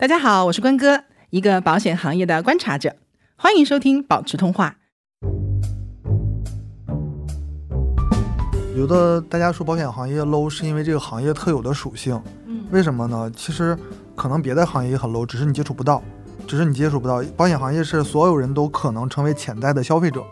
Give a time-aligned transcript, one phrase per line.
[0.00, 2.94] 大家好，我是关哥，一个保险行业的观察者，
[3.34, 4.76] 欢迎收听保持通话。
[8.76, 12.22] 有的大家说保险行业 low，是因为这个行业特有的属性。
[12.46, 13.28] 嗯，为什么呢？
[13.34, 13.76] 其实
[14.14, 16.00] 可能别的行业也很 low，只是你接触不到，
[16.46, 17.20] 只是你接触不到。
[17.36, 20.22] 保险行业是所有人都可能成为潜在的消费者，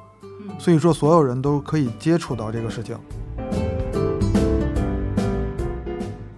[0.60, 2.96] 所以说所有人都可以接触到这个事情。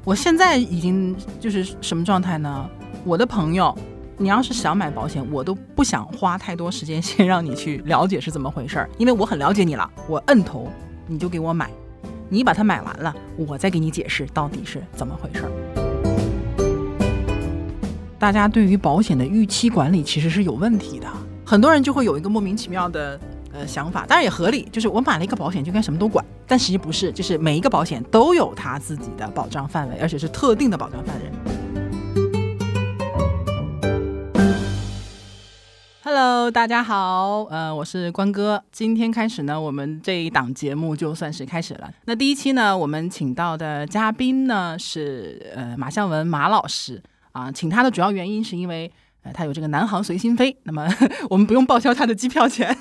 [0.03, 2.67] 我现在已经就是什么状态呢？
[3.09, 3.75] 我的朋友，
[4.19, 10.71] 你要是想买保险，我都不想花太多时间 先让你去了解是怎么回事儿，因为我很了解你了，我摁头
[11.07, 11.71] 你就给我买，
[12.29, 15.51] 你把它买完了，我再给你解释到底是怎么回事儿。
[18.19, 21.07] 大家对于保险的预期管理其实是有问题的，
[21.47, 23.19] 很多人就会有一个莫名其妙的
[23.55, 31.33] 呃想法，当然也合理，就是我买了一个保险就该什么都管，但实际不是，就是每一个保险都有它自己的保障范围，而且是特定的保障范围。
[36.11, 38.65] Hello，大家好，呃，我是关哥。
[38.73, 41.93] 今天开始呢，我们这一档节目就算是开始了。
[42.07, 50.89] 那第一期呢，我们请到的嘉宾呢是呃马向文马老师啊，请他的主要原因是因为呃他有这个南航随心飞，那么
[51.29, 52.75] 我们不用报销他的机票钱。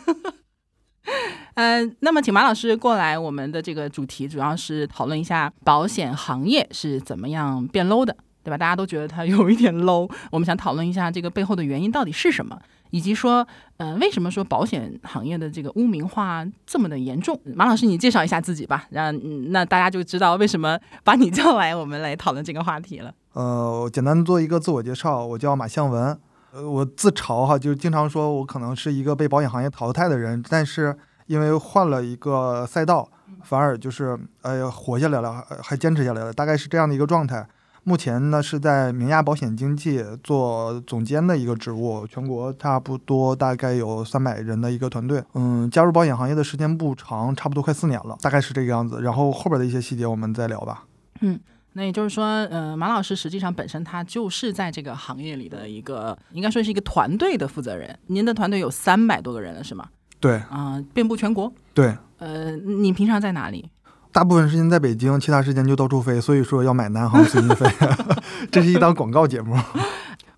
[1.55, 8.57] 呃，那么请马老师过来，我们的这个主题主要是讨论一下保险行业是怎么样变 low 的，对吧？
[8.57, 12.57] 大家都觉得它有一点 low，我们想讨论一下这个背后的原因到底是什么，
[12.89, 17.39] 以及说，呃，为什么说保险行业的这个污名化这么的严重？
[17.55, 19.13] 马老师，你介绍一下自己吧，让、
[19.51, 23.13] 那大家就知道为什么把你叫来，我们来讨论这个话题了。
[23.33, 26.17] 呃，我简单做一个自我介绍，我叫马向文。
[26.53, 33.07] 呃，我自嘲哈，就是经常说我可能是一个被保险行业淘汰的人，但是因为换了一个赛道，
[33.43, 37.45] 反而就是呃活下来了，还坚持下来了，大概是这样的一个状态。
[37.87, 45.23] 目前呢是在明亚保险经纪做总监的一个职务，全国差不多大概有三百人的一个团队。
[45.35, 49.01] 嗯，加入保险行业的时间不长，差不多快四年了，大概是这个样子。
[49.01, 50.83] 然后后边的一些细节我们再聊吧。
[51.21, 51.39] 嗯。
[51.73, 57.97] 那也就是说，呃，马老师实际上本身他就是在这个行业里的一个，应该说是一个团队的负责人。
[58.07, 59.87] 您的团队有三百多个人了，是吗？
[60.19, 61.53] 对，啊、呃，遍布全国。
[61.75, 63.69] 对，呃，你平常在哪里？
[64.17, 66.19] 大部分时间在北京，其他时间就到处飞。
[66.19, 67.67] 所以说要买南航随心飞，
[68.51, 69.55] 这是一档广告节目。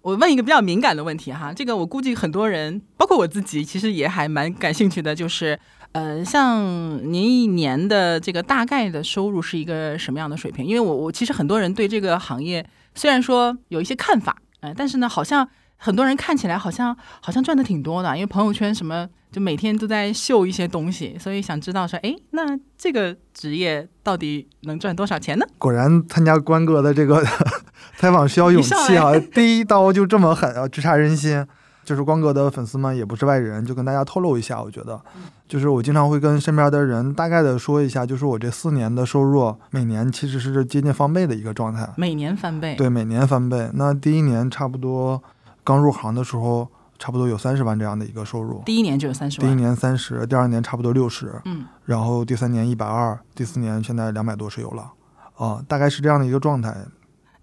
[0.01, 5.57] 我问一个比较敏感的问题哈，这个我估计很多人，包括我自己，其实也还蛮感兴趣的，就是，
[5.94, 6.62] 呃，像
[7.09, 10.66] 您一年的这个大概的收入是一个什么样的水平？
[10.66, 15.47] 因为我我其实很多人对这个行业虽然说有一些看法，呃，但是呢，好像
[15.81, 25.45] 很多人看起来好像好像赚的挺多的，因为朋友圈什么就每天都在秀一些东西，所以想知道说，哎，那这个职业到底能赚多少钱呢？
[25.57, 27.25] 果然参加关哥的这个
[27.97, 29.18] 采访需要勇气啊！
[29.34, 31.45] 第一刀就这么狠啊，直插人心。
[31.85, 35.01] 就是关哥的粉丝们也不是外人，就跟大家透露一下，我觉得，
[35.47, 41.89] 就是我经常会跟身边的人大概的说一下，就是我这四年的收入每年其实是接近翻倍的一个状态。
[41.97, 42.75] 每年翻倍？
[42.75, 43.72] 对，每年翻倍。
[43.73, 45.19] 那第一年差不多
[45.63, 48.61] 刚入行的时候，差不多有三十万这样的一个收入。
[48.65, 49.47] 第一年就有三十万。
[49.47, 54.91] 第一年三十，第二年差不多六十，嗯，然后第三年一百二，第四年现在两百多是有了，
[55.35, 56.75] 啊，大概是这样的一个状态。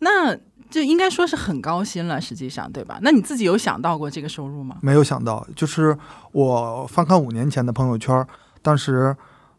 [0.00, 0.36] 那
[0.68, 2.98] 就应该说是很高薪了，实际上，对吧？
[3.00, 4.76] 那你自己有想到过这个收入吗？
[4.82, 5.96] 没有想到，就是
[6.32, 8.26] 我翻看五年前的朋友圈，
[8.60, 9.16] 当时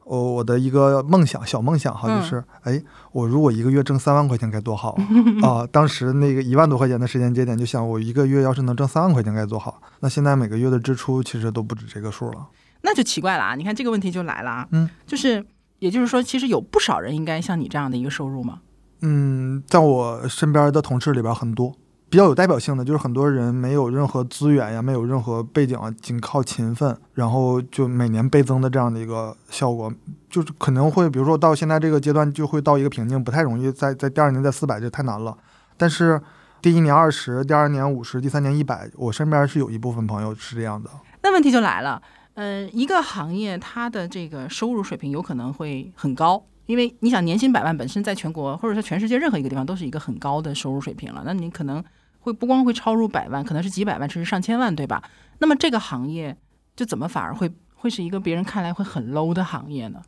[0.07, 2.81] 我我的一个梦想，小梦想哈，嗯就是哎，
[3.11, 4.97] 我如果一个月挣三万块钱该多好
[5.43, 5.67] 啊！
[5.71, 9.81] 当时那个一万多块钱的时间节点，就想我一个月要是能挣三万块钱该多好。
[9.99, 12.47] 那现在每个月的支出其实都不止这个数了，
[12.81, 13.55] 那就奇怪了啊！
[13.55, 15.45] 你看这个问题就来了啊，嗯，就是
[15.79, 18.61] 也就是说，其实有不少人应该像你这样的一个收入吗？
[19.01, 21.75] 嗯，在我身边的同事里边很多，
[22.09, 29.91] 比较有代表性的就是很多人没有任何资源呀，没有任何背景啊，仅靠勤奋，然后就每年倍增的这样的一个效果，
[30.29, 35.37] 就是可能会，比如说到现在这个阶段就会到一个瓶颈，不太容易在在第二年在四百，这太难了。
[35.75, 36.21] 但是
[36.61, 40.89] 第一年二十，第二年五十，第三年一百，我身边是有一部分朋友是这样的。
[41.23, 42.01] 那问题就来了，
[42.35, 46.41] 呃，一个行业它的这个收入水平有可能会很高。
[46.67, 51.81] 因为你想年薪百万本身在全国或者说全世界任何一个地方都是一个很高的收入水平了，那你可能
[52.27, 55.01] 会不光会超入百万，可能是几百万甚至上千万，对吧？
[55.39, 56.35] 那么这个行业
[56.75, 60.01] 就怎么反而会会是一个别人看来会很 low 的行业呢？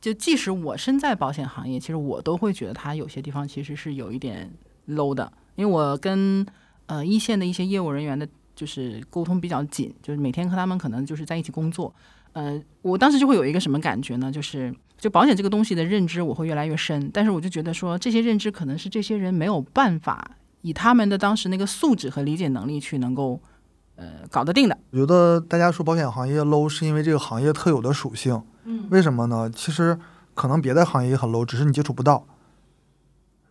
[0.00, 4.50] 就即使我身在保险行业，其实我都会觉得它有些地方其实是有一点
[4.88, 6.44] low 的，因为我跟
[6.86, 8.26] 呃一线的一些业务人员的，
[8.56, 11.94] 就是沟通比较紧，就是每天和他们可能就是在一起工作。
[12.32, 14.32] 呃，我当时就会有一个什么感觉呢？
[14.32, 20.28] 就是就保险这个东西的认知，我会越来越深，但是我就觉得说，这些认知可能是这些人没有办法
[20.62, 23.40] 以他们的当时那个素质和理解能力去能够
[23.96, 24.76] 呃搞得定的。
[24.90, 28.42] 我觉得大家说保险行业 low 是因为这个行业特有的属性。
[28.64, 29.50] 嗯为什么呢？
[29.50, 29.98] 其实
[30.34, 32.24] 可能别的行业也很 low，只是你接触不到，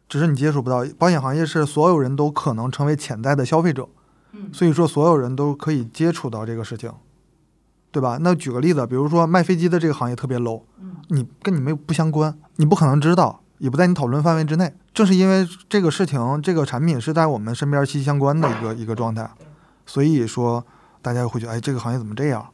[0.07, 0.85] 只是你接触不到。
[0.97, 3.89] 保险行业是所有人都可能成为潜在的消费者，
[4.31, 6.89] 嗯所以说所有人都可以接触到这个事情，
[7.91, 8.17] 对吧？
[8.21, 14.73] 那举个例子，比如说卖飞机的这个行业特别 low，嗯你跟你没有不相关，你不可能知道，也不在你讨论范围之内。
[14.93, 19.29] 正是因为这个事情，这个产品是在我们身边息息相关的一个一个状态，
[19.85, 20.65] 所以说
[21.01, 22.45] 大家会觉得，哎，这个行业怎么这样？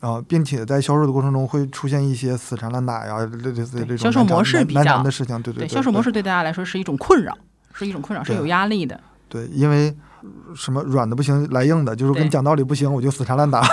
[0.00, 7.34] 啊、并且在销售的过程中会出现一些死缠烂打呀，类类似于这种销售模式比较难的事情，对对对，销售模式式对大家来说是一种困扰，
[7.72, 9.00] 是一种困扰，是有压力的。
[9.30, 9.96] 对，因为
[10.54, 13.66] 什么软的不行来硬的，就是跟你讲道理不行，我就死缠烂打。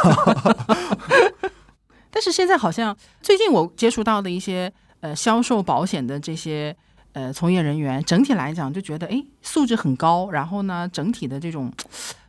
[2.09, 4.71] 但是现在好像最近我接触到的一些
[5.01, 6.75] 呃销售保险的这些
[7.11, 11.71] 呃从业人员，整体来讲就觉得哎素质很高，然后呢整体的这种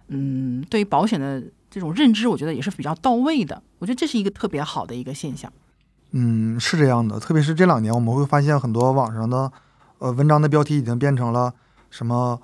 [0.09, 3.63] 嗯对于保险的这种认知，我觉得也是比较到位的。
[3.79, 5.51] 我觉得这是一个特别好的一个现象。
[6.11, 9.51] 嗯，是这样的，特别是这两年，我们会发现很多网上的
[9.99, 11.53] 呃文章的标题已经变成了
[11.89, 12.39] 什么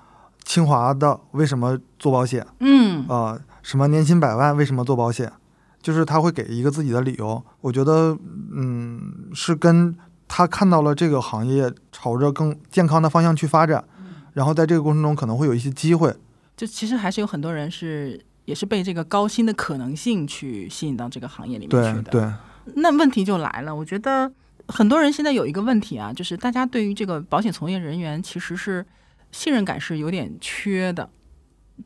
[0.45, 5.31] 清华的为什么做保险嗯啊、什么年薪百万为什么做保险，
[5.83, 7.45] 就是他会给一个自己的理由。
[7.61, 8.17] 我觉得，
[8.55, 9.95] 嗯，是跟
[10.29, 13.83] 他看到了这个行业朝着更健康的方向去发展，
[14.35, 16.15] 然后在这个过程中可能会有一些机会。
[16.57, 22.11] 就其实还是有很多人是也是被这个高薪的可能性去吸引到这个行业里面去的。
[22.11, 22.33] 对对，
[22.77, 24.31] 那问题就来了，我觉得
[24.67, 28.85] 很多人现在有一个问题啊，就是大家对于这个保险从业人员其实是
[29.33, 31.09] 信任感是有点缺的。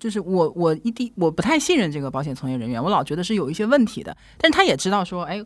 [0.00, 4.17] 就是我我一定我不太信任这个保险从业人员，我老觉得是有一些问题的。
[4.39, 5.44] 但是他也知道说，哎，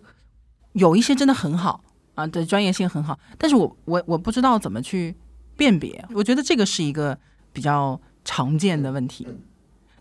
[0.74, 1.82] 有一些真的很好
[2.16, 5.14] 啊，的专业性很好，但是我我我不知道怎么去
[5.56, 6.04] 辨别。
[6.12, 7.16] 我觉得这个是一个
[7.52, 9.28] 比较常见的问题。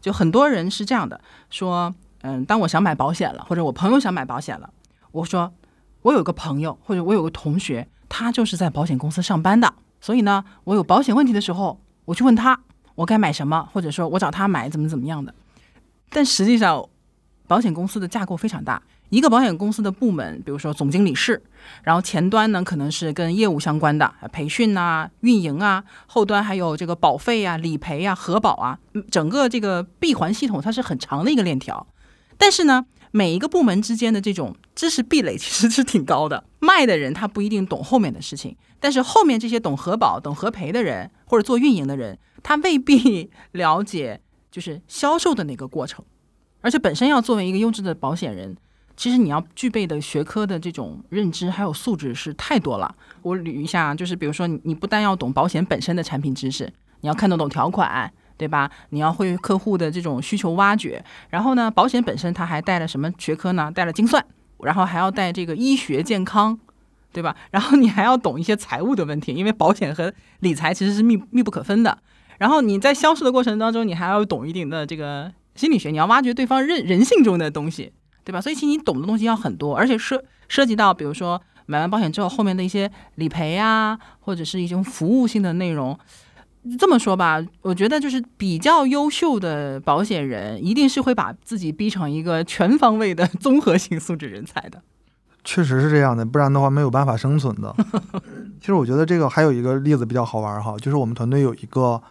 [0.01, 1.19] 就很多人是这样的，
[1.49, 4.69] 说，嗯，当我想买保险了，或者我朋友想买保险了，
[5.11, 5.53] 我说
[6.03, 12.61] 我有个朋友或者我有个同学，他就是在保险公司上班的，所以呢，我有保险问题的时候，我去问他
[12.95, 15.33] 我该买什么，或者说我找他买怎么怎么样的。
[16.09, 16.87] 但实际上，
[17.47, 21.41] 保险公司的架构非常大，一个保险公司的部门，比如说总经理室，
[21.83, 28.79] 然后前端呢可能是跟业务相关的培训啊、运营啊，后端还有这个保费啊、理赔啊、核保啊，
[29.11, 31.87] 整个这个闭环系统它是很长的一个链条。
[32.37, 36.43] 但是呢，每一个部门之间的这种知识壁垒其实是挺高的。
[36.59, 44.19] 卖的人他不一定懂后面的事情，但是后面这些懂核保、懂核赔的人，或者做运营的人，他未必了解
[44.51, 46.03] 就是销售的那个过程。
[46.59, 48.57] 而且本身要作为一个优质的保险人，
[48.97, 52.95] 其实你要具备的学科的这种认知还有素质是太多了。
[53.21, 56.71] 我捋一下，就是比如说你不但要懂保险本身的产品知识，
[57.01, 58.69] 你要看得懂条款，对吧？
[58.89, 63.71] 你要会客户的这种需求挖掘，然后呢，保险本身它还带了什么学科呢？
[63.73, 64.23] 带了精算，
[64.59, 66.57] 然后还要带这个医学健康，
[67.11, 67.35] 对吧？
[67.51, 71.97] 然后你还要懂一些财务的问题，因为保险和理财其实是密密不可分的。
[72.37, 77.93] 然后你在销售的过程当中，你还要懂一定的这个心理学，你要挖掘对方人人性中的东西，
[78.25, 78.41] 对吧？
[78.41, 85.97] 所以其实你懂的东西要很多，而且涉涉及到比如说买完保险之后后面的一些理赔啊，或者是一种服务性的内容。
[86.79, 94.81] 这么说吧，我觉得就是比较优秀的保险人，一定是会把自己逼成一个全方位的综合性素质人才的。
[95.43, 97.75] 确实是这样的，不然的话没有办法生存的。
[98.59, 102.01] 其实我觉得这个还有一个例子比较好玩哈，就是我们团队有一个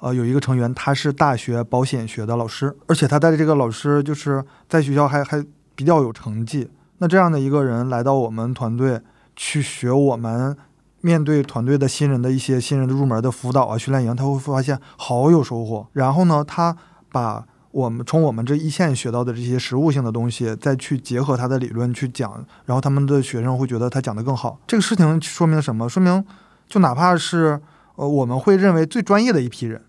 [0.00, 5.40] 呃有一个成员，他是大学保险学的老师，而且他带的这个老师就是在学校还还
[5.80, 6.68] 比较有成绩。
[6.98, 9.00] 那这样的一个人来到我们团队
[9.34, 10.54] 去学我们
[11.00, 15.86] 面对团队的新人的一些新人的入门的辅导啊训练营，他会发现好有收获。
[15.94, 16.76] 然后呢，他
[17.10, 24.60] 把我们从我们这一线学到的这些实物性的东西，再去结合他的理论去讲，然后他们的学生会觉得他讲得更好。
[24.66, 25.88] 这个事情说明什么？
[25.88, 26.22] 说明
[26.68, 27.58] 就哪怕是
[27.96, 29.82] 呃我们会认为最专业的一批人，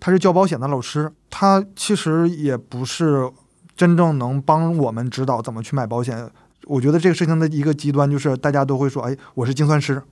[0.00, 3.30] 他是教保险的老师，他其实也不是
[3.78, 6.28] 真正能帮我们指导怎么去买保险。
[6.66, 10.02] 我觉得这个事情的一个极端就是大家都会说，哎，我是精算师，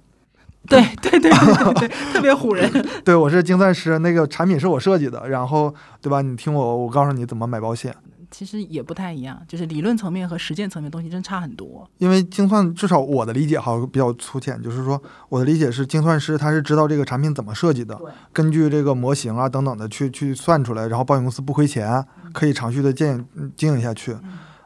[0.68, 2.70] 对对对对对对，特别唬人。
[3.04, 6.22] 对我是精算师，那个产品是我设计的，然后对吧？
[6.22, 7.92] 你听我，我告诉你怎么买保险。
[8.36, 11.88] 其实也不太一样，就是理论层面和实践层面东西真差很多。
[11.96, 17.98] 因为精算，至少我的理解哈比较粗浅，就是说我的理解是，精算师他是知道这个产品怎么设计的，
[18.34, 24.14] 根据这个模型啊等等的去去算出来，然后保险公司不亏钱，可以长续的经营嗯经营下去。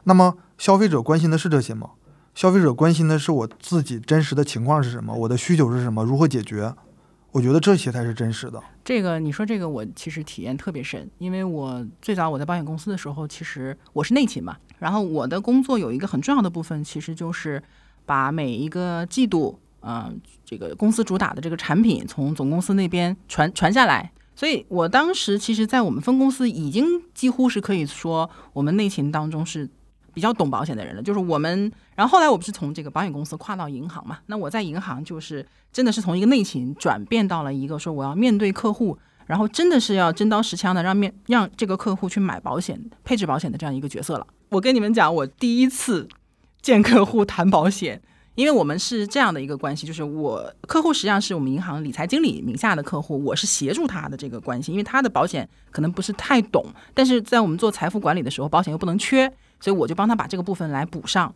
[0.03, 1.91] 那么消费者关心的是这些吗？
[2.35, 6.73] 消费者关心的是我自己真实的情况是什么，我的需求是什么，如何解决。
[7.31, 8.61] 我觉得这些才是真实的。
[8.83, 17.61] 这个你说这个我其实体验特别深，因为我最早我在保险公司的时候，其实我是内勤嘛，然后我的工作有一个很重要的部分，其实就是
[18.05, 24.11] 把每一个季度，嗯、这个公司主打的这个产品从总公司那边传传下来。
[24.33, 29.69] 所以我当时其实，在我们分公司已经几乎是可以说，我们内勤当中是
[30.13, 31.01] 比较懂保险的人了。
[31.01, 34.19] 就是我们，然后后来我不是从这个保险公司跨到银行嘛？
[34.27, 44.27] 那我在银行就是真的是从一个内勤转变到了一个说我要面对客户，然后真的是要真刀实枪的让面让这个客户去买保险、配置保险的这样一个角色了。
[44.49, 46.07] 我跟你们讲，我第一次
[46.61, 48.01] 见客户谈保险。
[48.35, 61.33] 因为我们是这样的一个关系，就是我客户实际上是我们银行理财经理名下的客户，我是协助他的这个关系，因为他的保险可能不是太懂，但是在我们做财富管理的时候，保险又不能缺，所以我就帮他把这个部分来补上。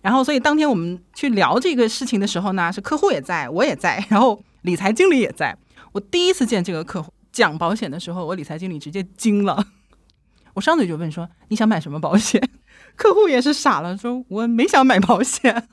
[0.00, 5.54] 然后，所以当天我们去聊这个事情的时候呢，是客户也在，我也在，然后理财经理也在。
[5.92, 9.66] 我第一次见这个客户讲保险的时候，我理财经理直接惊了，
[10.54, 12.40] 我上嘴就问说：“你想买什么保险？”
[12.96, 15.68] 客户也是傻了，说：“我没想买保险。”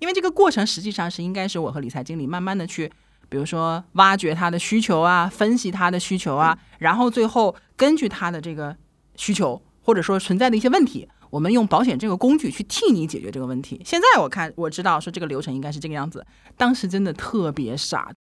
[0.00, 2.90] 因为这个过程实际上是应该是我和理财经理慢慢的去，
[3.28, 8.74] 比如说挖掘他的需求啊，分析他的需求啊，然后最后根据他的这个
[9.16, 13.80] 需求或者说存在的一些问题，我们用保险这个工具去替你解决这个问题。
[13.86, 16.24] 现在我看我知道说这个流程应该是这个样子，
[16.58, 18.12] 当时真的特别傻。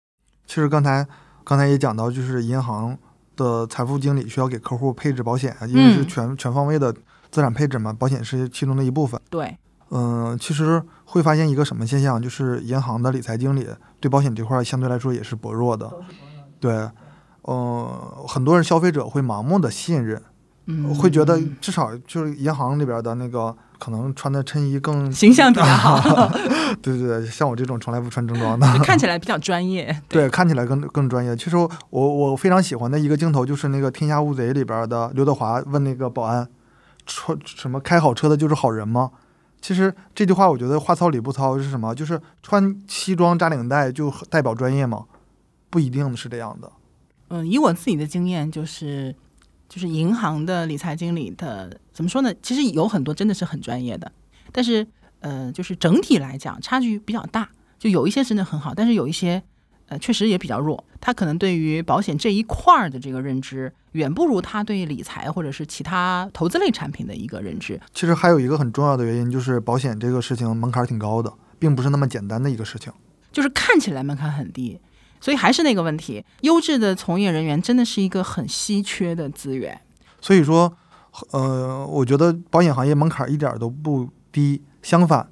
[0.46, 1.04] 其实刚才
[1.42, 2.96] 刚才也讲到，就是银行
[3.34, 6.92] 的财富经理需要给客户配置保险，因为是全、全方位的
[7.32, 9.20] 资产配置嘛，保险是其中的一部分。
[9.28, 9.58] 对，
[9.90, 13.66] 嗯，其实会发现一个什么现象，就是银行的理财经理
[13.98, 15.92] 对保险这块相对来说也是薄弱的。
[16.60, 16.88] 对，
[17.42, 20.22] 呃，很多人消费者会盲目的信任，
[20.70, 26.28] 嗯，会觉得至少就是银行里边的那个可能穿的衬衣更形象比较好，
[26.80, 29.94] 对对对，像我这种从来不穿正装的， 看起来比较专业。
[30.08, 31.34] 对，看起来更更专业。
[31.34, 36.46] 其实我我非常喜欢的一个镜头就是那个《天下无贼》里边的刘德华问那个保安，
[37.06, 39.10] 穿什么开好车的就是好人吗？
[39.60, 41.94] 其实这句话我觉得话糙理不糙是什么？
[41.94, 45.04] 就是穿西装扎领带就代表专业吗？
[45.68, 46.70] 不一定是这样的。
[47.28, 49.14] 嗯，以我自己的经验，就是
[49.70, 52.34] 就是银行的理财经理的怎么说呢？
[52.42, 54.10] 其实有很多真的是很专业的，
[54.50, 54.84] 但是
[55.20, 57.48] 呃，就是整体来讲差距比较大。
[57.78, 59.42] 就有一些真的很好，但是有一些
[59.86, 60.84] 呃确实也比较弱。
[61.00, 67.80] 他可能对于保险这一块儿的这个认知，远不如他对理财或者是其他投资类产品的一个认知。
[67.94, 72.92] 其实还有一个很重要的原因，就是保险这个事情门槛挺高的，并不是那么简单的一个事情。
[73.30, 74.78] 就是看起来门槛很低。
[75.20, 79.80] 所以还是那个问题，优质的从业人员真的是一个很稀缺的资源。
[80.20, 80.74] 所以说，
[81.30, 85.28] 呃，我觉得保险行业门槛一点都不低，相反，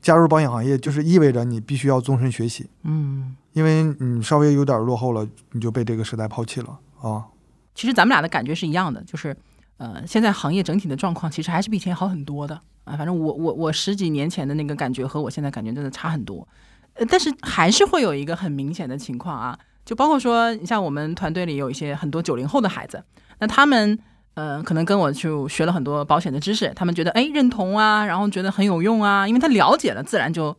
[0.00, 2.68] 加入保险行业就是意味着你必须要终身学习。
[2.84, 7.26] 嗯，因为你稍微有点落后了，你就被这个时代抛弃了啊。
[7.74, 9.36] 其实咱们俩的感觉是一样的，就是
[9.78, 12.96] 呃，现在行业整体的状况其实还是比以前好很多的啊。
[12.96, 16.46] 反正我我我十几年前的那个感觉和我现在感觉真的差很多。
[16.94, 23.02] 呃，但是还是会有一个很明显的情况啊，就包括说，你像我们团队里有一些很多九零后的孩子，
[23.38, 23.98] 那他们
[24.34, 30.56] 呃可能跟我去学了很多保险的知识，他们觉得哎认同啊，然后觉得很有用啊，因为他了解了，自然就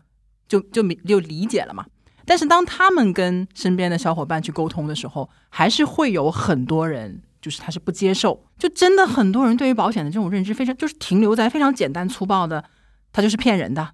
[0.47, 1.85] 就就就理解了嘛。
[2.25, 12.63] 但是当他们跟身边的小伙伴去沟通的时候，还是会有很多人就是他是不接受，就真的很多人对于保险的这种认知非常就是停留在非常简单粗暴的，
[13.11, 13.89] 他就是骗人的。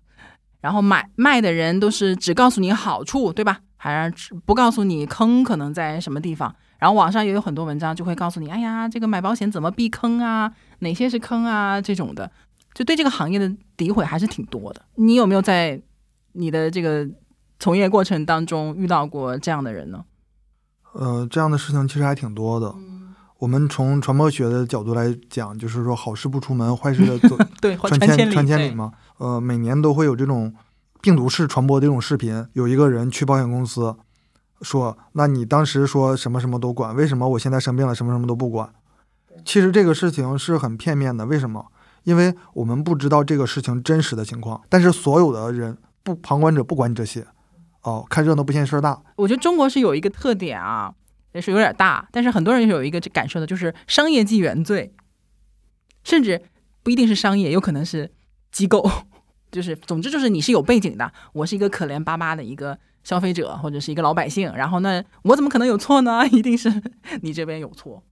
[0.61, 3.59] 然后买卖的人都是只告诉你好处，对吧？
[3.77, 6.53] 还是不告诉你坑可能在什么地方？
[6.77, 10.51] 然后网上也有很多文章就会告诉你，哎呀，这个买保险怎么避坑啊？
[10.79, 11.79] 哪些是坑啊？
[11.79, 12.29] 这种的，
[12.73, 14.81] 就对这个行业的诋毁还是挺多的。
[14.95, 15.81] 你有没有在
[16.33, 17.07] 你的这个
[17.59, 20.03] 从业过程当中遇到过这样的人呢？
[20.93, 22.73] 呃，这样的事情其实还挺多的。
[23.39, 28.91] 我们从传播学的角度来讲，就是说好事不出门，坏事的走 对传千传千里嘛。
[29.17, 30.53] 呃，每年都会有这种
[31.01, 32.45] 病毒式传播这种视频。
[32.51, 33.95] 有一个人去保险公司
[34.61, 38.69] 说：“那你当时说什么什么都管，为什么我现在生病了什么什么都不管？”
[39.45, 41.25] 其实这个事情是很片面的。
[41.25, 41.65] 为什么？
[42.03, 44.61] 因为我们不知道这个事情真实的情况。
[44.67, 47.25] 但是所有的人不旁观者不管这些，
[47.83, 49.01] 哦，看热闹不嫌事儿大。
[49.15, 50.93] 我觉得中国是有一个特点啊。
[51.33, 54.93] 也是有点大，但是很多人有一个感受的，就是商业即原罪，
[56.03, 56.41] 甚至
[56.81, 58.11] 不一定是商业，有可能是
[58.51, 58.89] 机构，
[59.51, 66.25] 就是总之就是你是有背景的，我是一个可怜巴巴的一个消费者或者是一个老百姓，然后呢，我怎么可能有错呢？
[66.33, 66.81] 一定是
[67.21, 68.03] 你这边有错。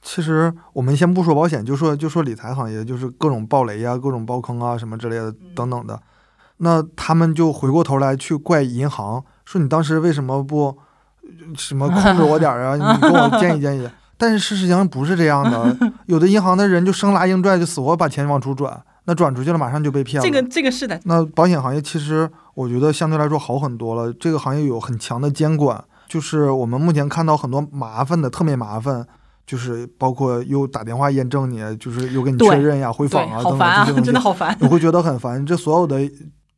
[0.00, 6.02] 其实我们先不说保险，就说就说理财行业，就是各种暴雷啊、各种爆坑啊什么之类的等等的，
[6.56, 10.78] 那他们就回过头来去怪银行，说你当时为什么不？
[11.56, 13.88] 什么控制我点儿啊， 你给我建议建议。
[14.16, 20.28] 但是事实上不是这样的， 有的银行的人就生拉硬拽，就死活把钱往出转，那转出去了马上就被骗了。
[20.28, 29.06] 这个这个是的，那保险行业其实我觉得相对来说好很多了，这个行业有很强的监管，就是我们目前看到很多麻烦的，特别麻烦。
[29.44, 34.56] 就是包括又打电话验证你，就是又给你确认呀、回访啊等等这些东西，真的好烦。
[34.60, 35.44] 你会觉得很烦。
[35.44, 36.00] 这所有的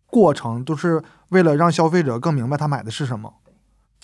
[0.07, 3.33] 过程都是为了让消费者更明白他买的是什么，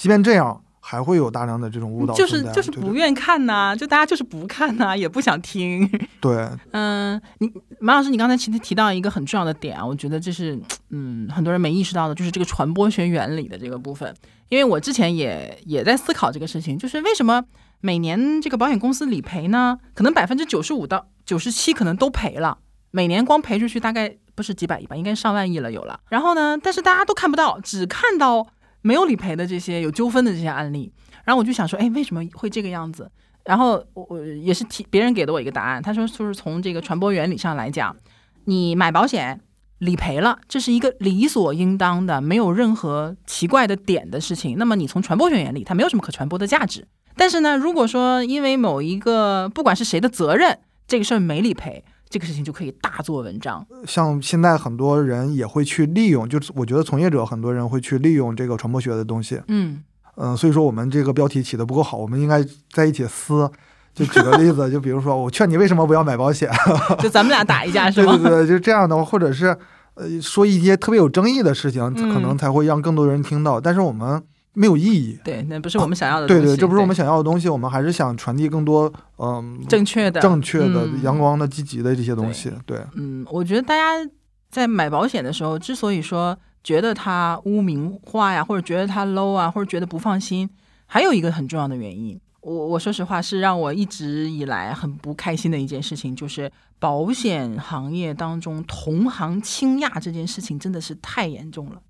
[0.01, 0.63] 即便这样。
[0.83, 5.87] 还会有大量的这种误导，就是就是不愿看呐，就大家就是不看呐，也不想听。
[6.23, 14.13] 对， 嗯，你马老师，你刚才其实提到一个很重要的点啊，我觉得这是嗯很多人没意识到的，就是这个传播学原理的这个部分。
[14.49, 17.45] 因为我之前也也在思考这个事情，就是为什么
[17.83, 19.79] 每年这个保险公司理赔呢？
[19.95, 22.57] 可能百分之九十五到九十七可能都赔了，
[22.91, 26.01] 每年光赔出去大概不是几百亿吧，应该上万亿了有了。
[26.09, 28.47] 然后呢，但是大家都看不到，只看到。
[28.83, 30.93] 没有理赔的这些有纠纷的这些案例，
[31.25, 33.11] 然后我就想说，哎，为什么会这个样子？
[33.45, 37.97] 然后我我也是提别人给的我一个答案，他说就是从这个传播原理上来讲，
[38.45, 39.41] 你买保险
[39.79, 44.59] 理赔了，这是一个理所应当的，没有任何奇怪的点的事情。
[44.59, 46.87] 那么你从传播学原理，它没有什么可传播的价值。
[47.17, 51.85] 但是呢，如果说因为某一个不管是谁的责任，这个事儿没理赔。
[52.11, 53.65] 这个事情就可以大做文章。
[53.87, 59.41] 像现在很多人也会去利用，就是我觉得从业者很多人会去利用这个传播学的东西。
[59.47, 59.83] 嗯
[60.17, 63.49] 嗯，所以说我们这个标题起的不够好，我们应该在一起撕。
[63.95, 66.51] 就举个例子，就比如说，我劝你为什么不要买保险？
[66.99, 68.13] 就咱们俩打一架 是吧？
[68.17, 69.57] 对对对，就这样的话，或者是
[69.95, 73.61] 呃说一些特别有争议的事情，可能才会让更多人听到。
[73.61, 74.23] 但是我们。
[74.53, 76.27] 没有意义，对，那不是我们想要的。
[76.27, 77.49] 对对，这不是我们想要的东西。
[77.49, 82.53] 我们还是想传递更多，嗯，正确的、正确的、阳光的、积极的这些东西。
[82.67, 84.11] 对，嗯，我觉得大家
[84.51, 90.51] 在买保险的时候，之所以说觉得它污名化呀，或者觉得它 low 啊，或者觉得不放心，
[90.87, 101.81] 还有一个很重要的原因，我我说实话是让我一直以来很不开心的一件事情，就是保险行业当中同行倾轧这件事情真的是太严重了，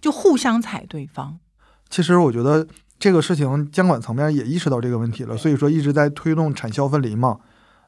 [0.00, 1.40] 就互相踩对方。
[1.88, 2.66] 其实我觉得
[2.98, 7.38] 这个事情监管层面也意识到这个问题了，所以说一直在推动产销分离嘛。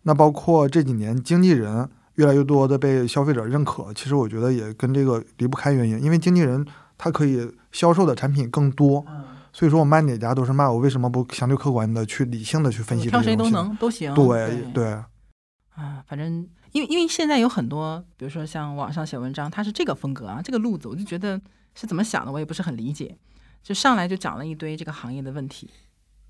[0.03, 6.65] 那包括这几年经纪人越来越多的被消费者认可，其实我觉得也跟这个离不开原因，因为经纪人
[6.97, 9.05] 他可以销售的产品更多，
[9.53, 13.09] 所以说我卖哪家都是卖，我为什么不相对客观的去理性的去分析？
[13.09, 14.15] 挑谁都能都行。
[14.15, 14.87] 对对。
[15.75, 21.41] 啊，反正因为因为现在有很多，比如说像网上写文章，他是这个风格啊，这个路子，我就觉得
[21.75, 23.17] 是怎么想的，我也不是很理解。
[23.63, 25.69] 就上来就讲了一堆这个行业的问题，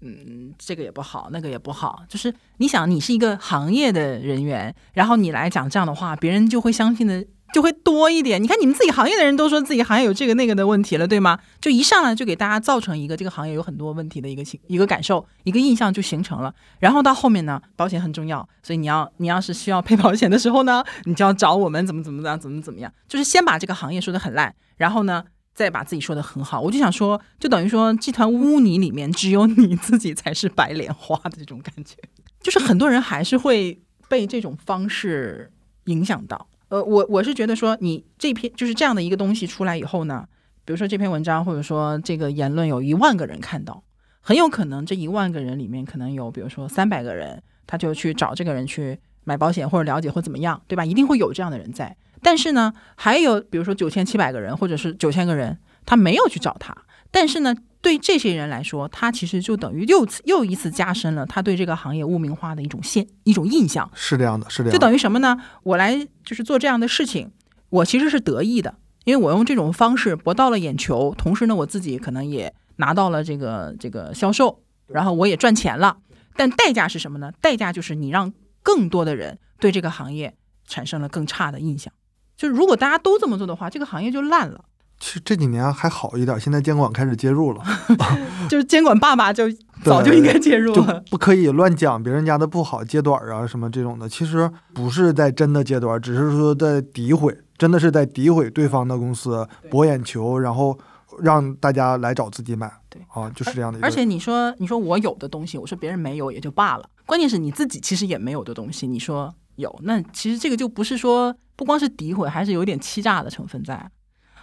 [0.01, 2.03] 嗯，这个也不好，那个也不好。
[2.09, 8.43] 就是你想，你是一个行业的人员，然后你来讲这样的话，别人就会相信的就会多一点。
[8.43, 11.39] 你看你们自己行业的人都说自己行业有这个那个的问题了，对吗？
[11.61, 16.55] 就一上来就给大家造成一个这个行业有很多问题的一个情一个感受，一个印象就形成了。
[16.79, 25.25] 然后到后面呢，保险很重要，所以你要你要是需要赔保险的时候呢，你就要找我们怎么怎么样，怎么怎么样，就是先把这个行业说的很烂，然后呢。
[25.59, 31.97] 再把自己说的很好，我就想说，就等于说，集团污泥里面只有你自己才是白莲花的这种感觉，
[32.41, 35.51] 就是很多人还是会被这种方式
[35.87, 36.47] 影响到。
[36.69, 40.29] 呃，我我是觉得说，你这篇就是这样的一个东西出来以后呢，
[40.65, 43.83] 比如说这篇文章或者说这个言论有一万个人看到，
[44.21, 50.85] 很有可能这一万个人里面可能有，比如说三百个人，他就去找这个人去买保险或者了解或怎么样，对吧？
[50.85, 51.97] 一定会有这样的人在。
[52.23, 56.77] 但是呢，还有比如说九千七百个人，或者是九千个人，他没有去找他。
[57.11, 63.91] 但是呢，对这些人来说，他其实就等于又又一次加深了他对这个行业污名化的一种现一种印象。
[63.95, 64.73] 是这样的，是这样。
[64.73, 65.39] 就等于什么呢？
[65.63, 67.31] 我来就是做这样的事情，
[67.71, 75.97] 我其实是得意的，因为我用这种方式博到了眼球，同时呢，我自己可能也拿到了这个这个销售，然后我也赚钱了。
[76.37, 77.33] 但代价是什么呢？
[77.41, 81.93] 代价就是你让更多的人对这个行业产生了更差的印象。
[82.39, 84.65] 就是如果大家都这么做的话，这个行业就烂了。
[85.01, 87.63] 其实这几年还好一点，现在监管开始介入了。
[88.49, 89.45] 就是监管爸爸就
[89.85, 94.09] 早就应该介入了，不可以乱讲别人家的不好、揭短啊什么这种的。
[94.09, 100.77] 其实不是在真的揭短，只是说在诋毁，真的是在诋毁对方的公司，博眼球，然后
[101.21, 102.73] 让大家来找自己买。
[102.89, 103.79] 对啊，就是这样的。
[103.83, 111.37] 而且你说，你说我有的东西，我说别人没有也就罢了，关键是你自己其实也没有的东西，你说有，那其实这个就不是说。
[111.59, 113.91] 不光是诋毁，还是有点欺诈的成分在。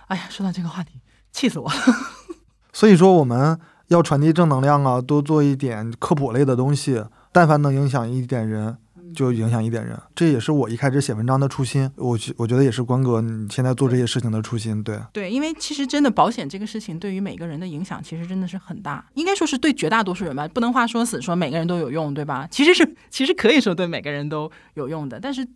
[0.08, 1.00] 哎呀，说到这个话题，
[1.32, 1.76] 气死我了。
[2.74, 7.06] 所以说，我们要传递正能量啊，多做一点科普类的东西。
[7.32, 8.78] 但凡能影响一点人，
[9.16, 10.00] 就影响一点人。
[10.14, 14.84] 这也是我一开始写文章的初心，我我觉得也是关哥你现在做这些事情的初心。
[14.84, 19.04] 对对，因为其实真的保险这个事情对于每个人的影响，其实真的是很大。
[19.16, 22.48] 应该说是对绝大多数人吧，不能话说死说每个人都有用，对吧？
[22.52, 25.48] 其实是其实可以说对每个人都有用的，但是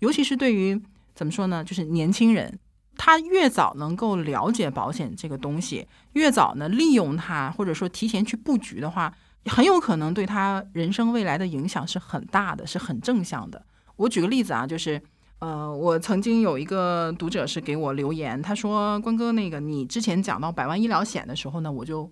[0.00, 0.78] 尤其是对于
[1.14, 2.58] 怎么说呢，就是年轻人。
[3.00, 9.14] 他越早能够了解保险这个东西，越早呢利用它，或者说提前去布局的话，
[9.46, 13.64] 很有可能对他人生未来的影响是很大的，是很正向的。
[13.96, 15.00] 我举个例子啊，就是
[15.38, 22.10] 呃，我曾经有一个读者是给我留言，他说：“关哥，那个你之前讲到百万医疗险的时候呢，我就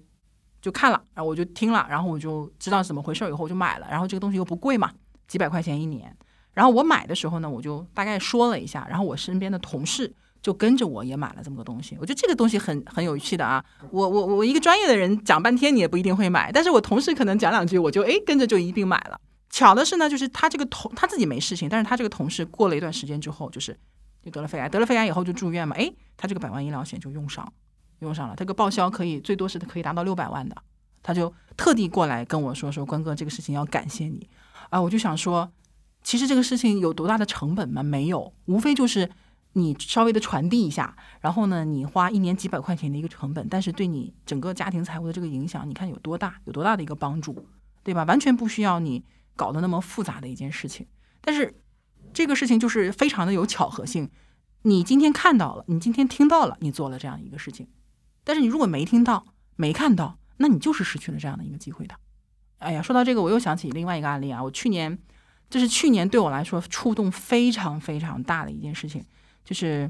[0.63, 3.87] 就看了，然后我就听了，然后我就知道怎么回事，以后我就买了。
[3.91, 4.91] 然后这个东西又不贵嘛，
[5.29, 6.17] 几百块钱一年。
[6.53, 13.65] 然后我买的时候呢，我就大概说了一下，然后我身边的同事。”就跟着我也买了这么个东西，我觉得这个东西很很有趣的啊。
[13.91, 19.21] 我我我一个专业的人讲半天你也不一定会买，但是我同事可能讲两句我就哎跟着就一并买了。
[19.51, 23.77] 巧的是呢，就是他这个同他自己没事情，但是他这个同事过了一段时间之后，就是
[24.23, 27.51] 就得了肺癌，得了肺癌以后就住院嘛，哎，他这个百万医疗险就用上
[28.01, 30.57] 用上了，这个报销可以最多是可以达到六百万的，
[31.03, 34.29] 他就特地过来跟我说说关哥这个事情要感谢你
[34.69, 35.51] 啊，我就想说，
[36.03, 37.83] 其实这个事情有多大的成本吗？
[37.83, 39.11] 没有，无非就是。
[39.57, 47.49] 你稍微的传递一下，然后呢，你花一年几百块钱的一个成本，但是对你整个家庭财务的这个影响，你看有多大，有多大的一个帮助，
[47.83, 48.05] 对吧？
[48.05, 49.03] 完全不需要你
[49.35, 50.87] 搞得那么复杂的一件事情。
[51.23, 51.59] 但是
[52.13, 54.11] 这个事情就是非常的有巧合性，
[54.63, 57.67] 你今天看到了，你今天听到了，你做了这样一个事情，
[58.25, 59.25] 但是你如果没听到、
[59.57, 61.95] 没看到，那你就是失去了这样的一个机会的。
[62.59, 64.99] 哎呀，说到这个，我又想起另外一个案例啊，我去年，
[65.49, 69.03] 这是去年对我来说触动非常非常大的一件事情。
[69.47, 69.89] 就是，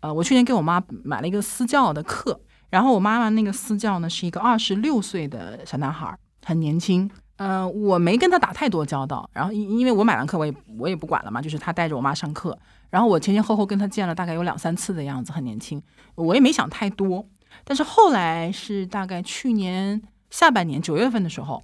[0.00, 7.10] 呃，我去年给我妈买了一个私教的课，然后我妈妈那个私教呢是一个二十六岁的小男孩，很年轻。
[7.36, 12.56] 嗯，我没跟他打太多交道，然后因因为我买完课我也我也不管了嘛，就是他带着我妈上课，
[12.90, 15.82] 然后我前前后后跟他见了大概有两三次的样子，很年轻，
[16.14, 17.26] 我也没想太多。
[17.64, 21.62] 但是后来是大概去年下半年九月份的时候，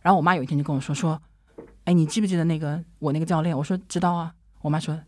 [0.00, 1.20] 然后我妈有一天就跟我说说，
[1.84, 3.54] 哎，你记不记得那个我那个教练？
[3.54, 4.32] 我说知道啊。
[4.60, 4.98] 我妈说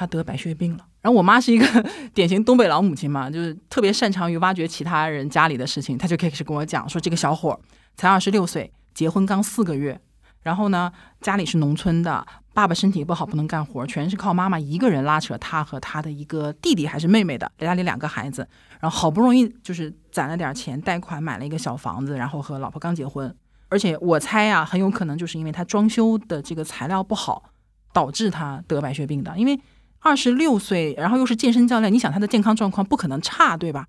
[0.00, 0.86] 他得白血病了。
[1.02, 1.66] 然后我妈是一个
[2.14, 5.98] 典型东北老母亲嘛，就是特别擅长于挖掘其他人家里的事情。
[5.98, 7.60] 她就开始跟我讲说，这个小伙
[7.98, 10.00] 才二十六岁，结婚刚四个月，
[10.42, 18.48] 然后呢，家里是农村的，爸爸身体不好，不能干活，全是靠妈妈一个人拉扯他和他的一个弟弟还是妹妹的家里两个孩子，
[18.80, 23.36] 然后好不容易就是攒了点钱，贷款买了一个小房子，然后和老婆刚结婚。
[23.68, 27.50] 而且我猜啊，很有可能就是因为他装修的这个材料不好，
[27.92, 29.60] 导致他得白血病的，因为。
[30.00, 33.86] 二十六岁，然后又是健身教练，你想他的健康状况不可能差，对吧？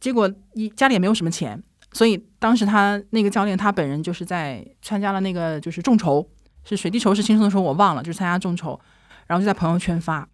[0.00, 6.26] 结果一家里也没有什么钱，所以当时他那个教练他本人就是在参加了那个就是众筹，
[6.64, 8.80] 是水滴筹是轻松的时候我忘了，就是参加众筹，
[9.26, 10.28] 然后就在朋友圈发，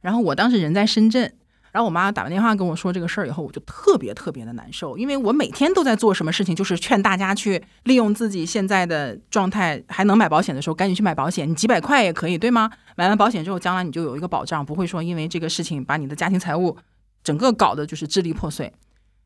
[0.00, 1.34] 然后我当时人在深圳。
[1.72, 11.48] 然后我妈打完电话跟我说这个事儿以后，我就特别特别的难受，因为我每天都在做什么事情，就是劝大家去利用自己现在的状态还能买保险的时候，赶紧去买保险。
[11.48, 12.68] 你几百块也可以，对吗？
[12.96, 16.76] 买完保险之后，将来你就有一个保障，不会说因为这个事情把你的家庭财务
[17.22, 18.72] 整个搞得就是支离破碎。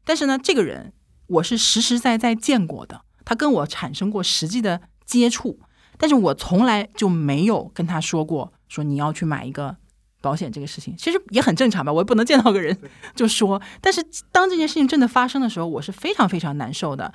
[0.04, 0.92] 但是呢，这个人
[1.26, 5.61] 我是实实在在见过的，他跟我产生过实际的接触，
[5.96, 9.78] 但是我从来就没有跟他说过说你要去买一个。
[10.24, 12.74] 保险这个事情其实也很正常吧，我也不能见到个人
[13.14, 13.60] 就说。
[13.82, 17.12] 但是当这件事情真的发生的时候，我是非常非常难受的，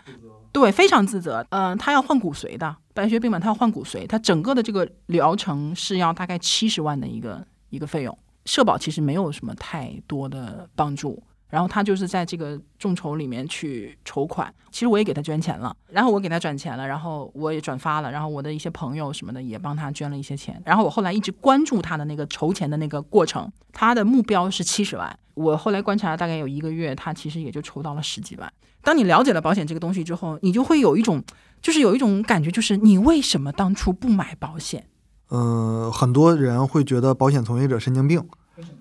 [0.52, 1.43] 对，非常自责。
[1.50, 11.24] 嗯，他要换骨髓的，白血病嘛，他要换骨髓，他整个的这个疗程是要大概七十万的一个一个费用，社保其实没有什么太多的帮助。
[11.50, 28.54] 然后他就是在这个众筹里面去筹款，其实我也给他捐钱了，然后我给他转钱了，然后我也转发了，然后我的一些朋友什么的也帮他捐了一些钱，然后我后来一直关注他的那个筹钱的那个过程，他的目标是七十万，我后来观察了大概有一个月，他其实也就筹到了十几万。
[28.82, 31.24] 当你了解了保险这个东西之后，你就会有一种，
[31.62, 34.86] 就是有一种感觉，就是你为什么当初不买保险？
[35.32, 38.24] 嗯，很多人会觉得保险从业者神经病，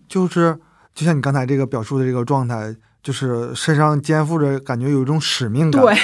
[0.07, 0.61] 就是。
[0.99, 5.95] 就像你刚才这个表述的这个状态，就是身上肩负着感觉有一种使命感，对，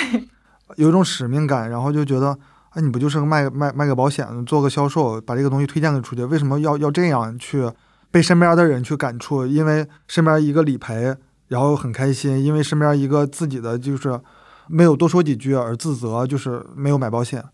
[0.76, 2.38] 有一种使命感，然后就觉得，
[2.70, 7.68] 哎，你不就是个卖卖卖个保险，做个销售，把这个东西推荐给出去，为什么要要这样去
[8.12, 9.44] 被身边的人去感触？
[9.44, 11.16] 因为身边一个理赔，
[11.48, 14.20] 然后很开心；因为身边一个自己的就是
[14.68, 17.44] 没有多说几句而自责，就是没有买保险。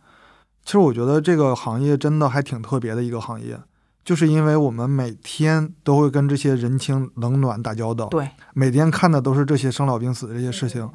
[0.63, 3.59] 其实我觉得这个行业真的还挺特别的一个行业。
[4.05, 10.89] 就是因为我们每天都会跟这些人情冷暖打交道，对，每天看的都是这些生老病死的这些事情，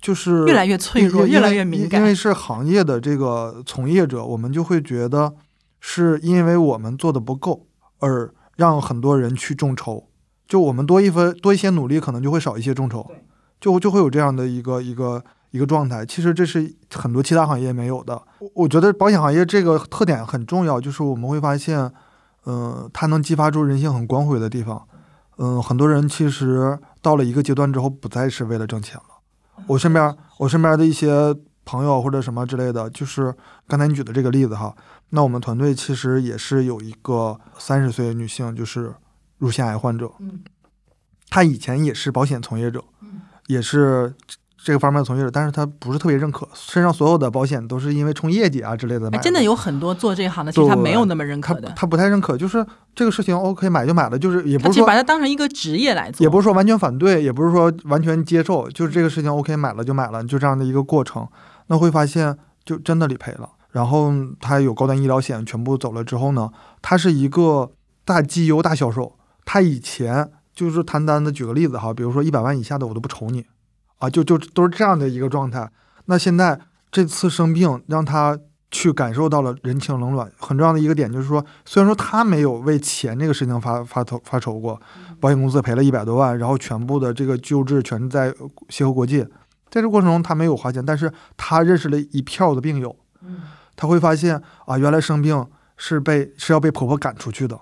[0.00, 2.00] 就是越来越脆弱，越来越敏感。
[2.00, 5.34] 因为是行业的这个从业者，我们就会觉得
[5.80, 7.66] 是因为我们做的不够，
[7.98, 10.08] 而让很多人去众筹。
[10.46, 13.10] 就我们多一分多一些努力，可能就会少一些众筹，
[13.60, 16.04] 就就会有这样的一个一个一个状态。
[16.04, 18.20] 其实这是很多其他行业没有的。
[18.38, 21.90] 我我觉得保险行业这个特点很重要，就是我们会发现，
[22.46, 24.86] 嗯、它能激发出人性很光辉的地方。
[25.38, 29.64] 嗯，很多人其实到了一个阶段之后，不再是为了挣钱了。
[29.66, 33.34] 我身边我身边的一些朋友或者什么之类的，就是
[33.66, 34.74] 刚才你举的这个例子哈。
[35.10, 38.94] 那我们团队其实也是有一个三十岁的女性，就是
[39.38, 40.10] 乳腺癌患者。
[40.18, 40.40] 嗯
[41.30, 42.84] 她以前也是保险从业者，
[43.46, 44.14] 也是
[44.64, 61.26] 这个方面的从业者，但是他不是特别认可，身上所有的保险都是因为冲业绩啊之类的买哎，真的有很多做这一行的，其实他没有那么认可的，他不太认可，就是这个事情 OK 买就买了，就是也不是说把它当成一个职业来做，也不是说完全反对，也不是说完全接受，就是这个事情 OK 买了就买了，就这样的一个过程。
[61.66, 67.72] 那会发现就真的理赔了，然后他有高端医疗险全部走了之后呢，他是一个
[68.04, 69.16] 大绩优大销售。
[69.44, 73.44] 他以前就是谈单的举个例子哈，比如说一百万以下的我都不愁你
[74.02, 75.70] 啊，就就都是这样的一个状态。
[76.06, 76.58] 那现在
[76.90, 78.36] 这次生病让他
[78.72, 84.80] 去感受到了人情冷暖，很重要的一个点就是说，虽然说他没有为钱这个事情发发愁发愁过，
[85.20, 88.34] 保险公司赔了一百多万，然后全部的这个救治全在
[88.70, 89.22] 协和国际，
[89.70, 92.96] 在这过程中他没有花钱，但是他认识了一票的病友，
[93.76, 97.60] 他会发现啊，原来生病是被是要被婆婆赶出去的，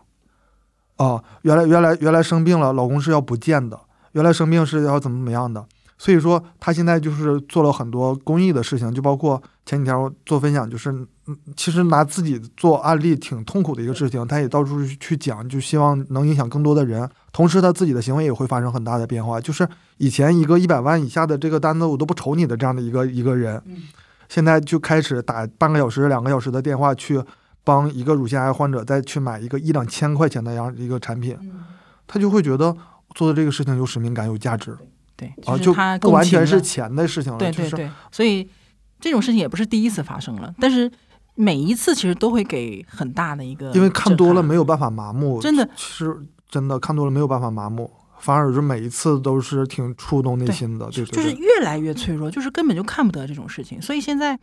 [0.96, 3.78] 啊，原来原来原来生病了，老公是要不见的，
[4.12, 5.66] 原来生病是要怎么怎么样的，
[6.00, 10.90] 所以说他现在就是做了很多公益的事情，就包括前几天我做分享，就是
[11.26, 23.62] 嗯，其实拿自己做案例挺痛苦的一个事情，他也到处去去讲，就希望能影响更多的人，同时他自己的行为也会发生很大的变化，就是以前一个一百万以下的这个单子我都不愁你的这样的一个一个人，
[24.30, 27.22] 现在就开始打半个小时、两个小时的电话去
[27.62, 31.36] 帮一个乳腺癌患者再去买一个一两千块钱的样一个产品，
[32.06, 32.74] 他就会觉得
[33.14, 34.74] 做的这个事情有使命感、有价值
[35.20, 38.48] 对，就不完他共情了全是钱的事情了，就是对对对，所以
[38.98, 40.90] 这种事情也不是第一次发生了，但是
[41.34, 46.16] 每一次其实都会给很大的一个，因为看多了没有办法麻木，真的其实
[46.48, 53.80] 真的看多了没有办法麻木，反而是每一次都是挺触动内心的，对对就是越来越脆弱，就是根本就看不得这种事情。
[53.82, 54.38] 所以现在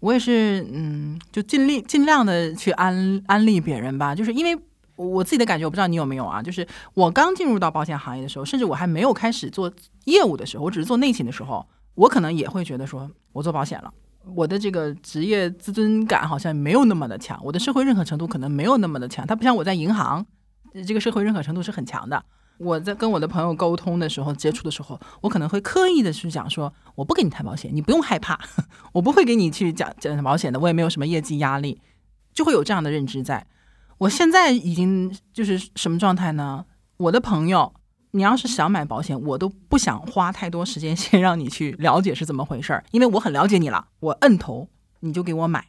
[0.00, 4.60] 我也是，嗯，就尽力尽量的去安安利别人吧，就是因为。
[4.96, 6.42] 我自己的感觉，我不知道你有没有啊？
[6.42, 9.70] 就是我刚进入到保险行业的时候，甚至我还没有开始做
[10.04, 13.92] 业务的时候，我只是做内勤的时候，我可能也会觉得说，我做保险了，
[14.34, 19.26] 我的这个职业自尊感好像没有那么的强，我的社会认可程度可能没有那么的强。
[19.26, 20.24] 它不像我在银行，
[20.86, 22.24] 这个社会认可程度是很强的。
[22.58, 28.40] 我在跟我的朋友沟通的时候、接触的时候，我可能会刻意的去讲说，我不跟你谈保险，你不用害怕，
[28.94, 31.82] 我不会给你去讲讲保险的，我也没有什么业绩压力，
[32.32, 33.46] 就会有这样的认知在。
[33.98, 36.66] 我现在已经就是什么状态呢？
[36.98, 37.72] 我的朋友，
[38.10, 44.68] 你要是想买保险，我都不想花太多时间 先让你去了解是怎么回事儿，因为我很了解你了，我摁头
[45.00, 45.68] 你就给我买，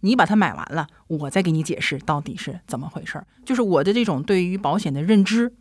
[0.00, 3.26] 你把它买完了，我再给你解释到底是怎么回事儿。
[3.44, 5.54] 就是我的这种对于保险的认知，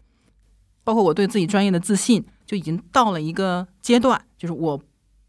[0.84, 4.82] 包括我对自己专业的自信，就已经到了一个阶段，就是我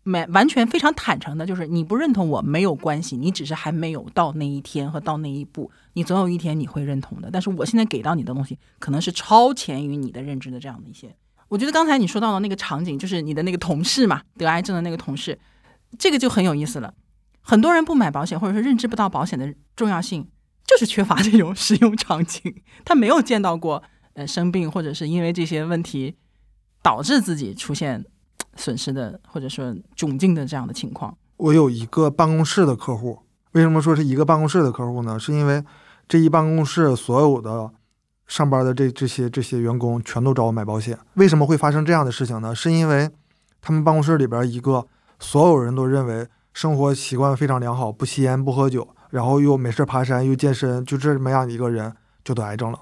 [0.05, 7.31] 没完全非常坦诚的，就是你不认同我没有关系，你只是还没有到那一天和到那一步，你总有一天你会认同的。
[7.33, 11.15] 但是我现在给到你的东西，可能是超前于你的认知的这样的一些。
[11.49, 15.39] 我觉得刚才你说到的那个场景，就是你的那个同事嘛，得癌症的那个同事，
[15.99, 16.93] 这个就很有意思了。
[17.41, 20.29] 很多人不买保险，或者说认知不到保险的重要性，
[20.67, 23.83] 就是缺乏这种使用场景，他没有见到过
[24.15, 26.17] 呃生病或者是因为这些问题
[26.83, 28.05] 导致自己出现
[28.57, 31.17] 损失的或者说窘境的这样的情况。
[31.37, 33.19] 我有一个办公室的客户，
[33.53, 35.19] 为什么说是一个办公室的客户呢？
[35.19, 35.63] 是因为
[36.09, 37.71] 这一办公室所有的
[38.27, 40.99] 上班的这这些这些员工全都找我买保险。
[41.15, 42.55] 为什么会发生这样的事情呢？
[42.55, 43.11] 是因为
[43.61, 44.87] 他们办公室里边一个
[45.19, 52.79] 所有人都认为生活习惯非常良好，不吸烟不喝酒，然后又没事爬山又健身，就这么样一个人就得癌症了，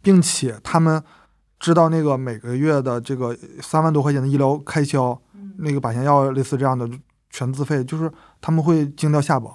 [0.00, 1.02] 并且他们
[1.58, 5.20] 知道那个每个月的这个三万多块钱的医疗开销，
[5.58, 6.88] 那个靶向药类似这样的
[7.30, 9.50] 全自费，就是他们会惊掉下巴。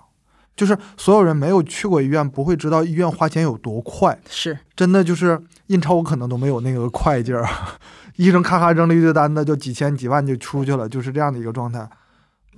[0.56, 4.56] 就是所有人没有去过医院，不会知道医院花钱有多快，是。
[4.76, 7.44] 真的就是印钞我可能都没有那个快劲儿，
[8.18, 11.90] 医生咔咔扔了一堆单子，就几千几万就出去了，就是这样的一个状态。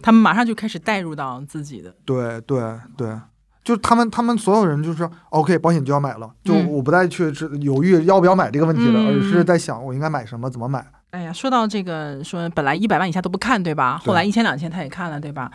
[0.01, 3.17] 他们马上就开始带入到自己的，对对对，
[3.65, 10.85] 就是他们他们所有人就是 OK，保险就要买了，就嗯我不再去犹豫要不要买这个问题了，嗯而是在想我应该买什么，怎么买。
[11.09, 13.97] 哎呀，说到这个，说本来一百万以下都不看，对吧？
[14.05, 15.51] 后来一千两千他也看了，对吧？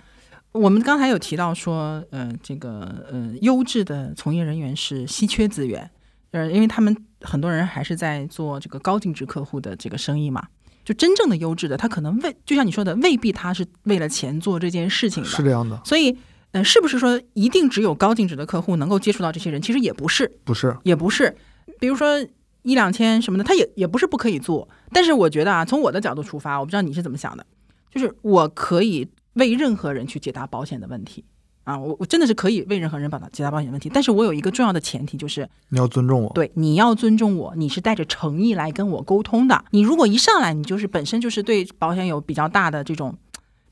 [0.53, 5.89] 我们刚才有提到说，呃，这个呃，优质的从业人员是稀缺资源，
[6.33, 10.43] 呃，因为他们很多人还是在做这个高净值客户的这个生意嘛。
[10.83, 15.29] 就真正的优质的，他可能未就像你说的，未必他是为了钱做这件事情的。
[15.29, 16.19] 是这样的，所以，
[16.53, 19.61] 呃，是不是说一定只有高净值的客户能够接触到这些人？
[19.63, 21.37] 其实也不是，不是，也不是。
[21.79, 22.21] 比如说
[22.63, 24.69] 一两千什么的，他也也不是不可以做。
[24.93, 27.47] 但是我觉得啊，从我的角度出发，我不知道你是怎么想的，
[27.91, 31.25] 就是我可以为任何人去解答保险的问题。
[31.65, 36.33] 啊，我我真的是可以为任何人帮他解答保险问题，但是我有一个重要的前提，就是你要尊重我。
[36.33, 39.63] 对，你要尊重我，你是带着诚意来跟我沟通的。
[39.71, 43.17] 你如果一上来你就是本身就是对保险有比较大的这种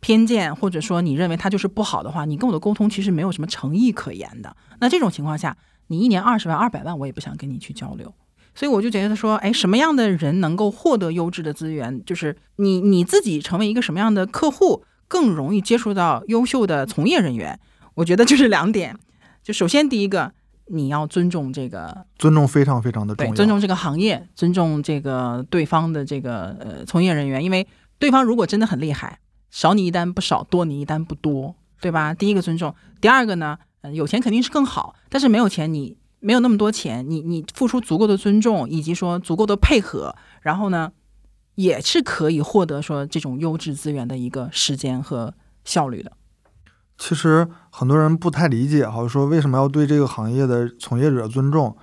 [0.00, 4.56] 偏见，或者说你认为他就是不好的话，你跟我的沟通其实没有什么诚意可言的。
[4.80, 5.56] 那这种情况下，
[5.88, 8.14] 你一年二十万、二百万，我也不想跟你去交流。
[8.54, 12.04] 所以我就觉得说，哎，什么样的人能够获得优质的资源？
[12.04, 17.60] 就是你你自己成为一个什么样的客户，更容易接触到优秀的从业人员。
[17.94, 18.96] 我觉得就是两点，
[19.42, 20.32] 就首先第一个，
[20.66, 27.66] 你要尊重这个，尊重非常非常的重要，尊重这个行业，尊重这个对方的这个呃从业人员，因为
[27.98, 29.18] 对方如果真的很厉害，
[29.50, 32.12] 少你一单不少，多你一单不多，对吧？
[32.14, 40.92] 第一个尊重，第二个呢，嗯有钱肯定是更好，但是没有钱，你没有那么多钱，你你付出足够的尊重，以及说足够的配合，然后呢，
[41.54, 45.34] 也是可以获得说这种优质资源的一个时间和
[45.64, 46.12] 效率的。
[46.98, 51.76] 其实很多人不太理解，哈，说为什么要对这个行业的从业者尊重？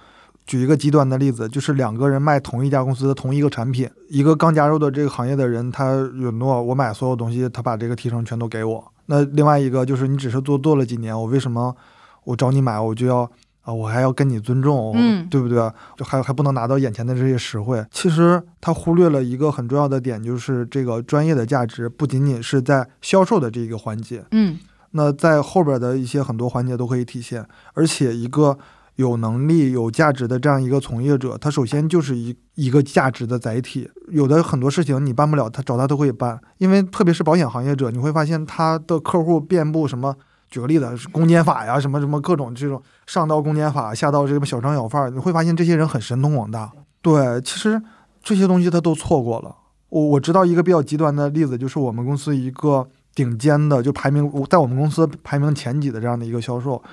[0.46, 8.92] 举一个极端的例子，就是两个人卖同一家公司的同一个产品，一个刚加入的这个行业的人，他允诺我买所有东西，他把这个提成全都给我。
[9.08, 11.76] 那另外一个就是你只是做做了几年，我为什么
[12.24, 13.30] 我找你买，我就要
[13.66, 15.58] 啊，我还要跟你尊重，嗯，对不对？
[15.98, 17.84] 就还还不能拿到眼前的这些实惠。
[17.90, 24.60] 其实他忽略了一个很重要的点，就是这个专业的价值不仅仅是在销售的这一个环节，嗯。
[24.92, 28.58] 那在后边的一些很多环节都可以体现，而且一个
[28.96, 33.90] 有能力、有价值的这样一个从业者，他首先就是一一个价值的载体。
[34.10, 36.40] 有的很多事情你办不了，他找他都可以办。
[36.58, 40.16] 因为特别是保险行业者，你会发现他的客户遍布什么？
[40.50, 46.72] 举个例子，公检法呀，什么什么各种这种，上到公检法，下到这个小商小贩，你会发现这些人很神通广大。
[47.02, 47.82] 对，其实
[48.24, 49.56] 这些东西他都错过了。
[49.90, 52.88] 我我知道一个比较极端的例子，就是我们公司一个。
[53.16, 56.84] 顶尖的就排名在我们公司排名前几的这样的一个销售，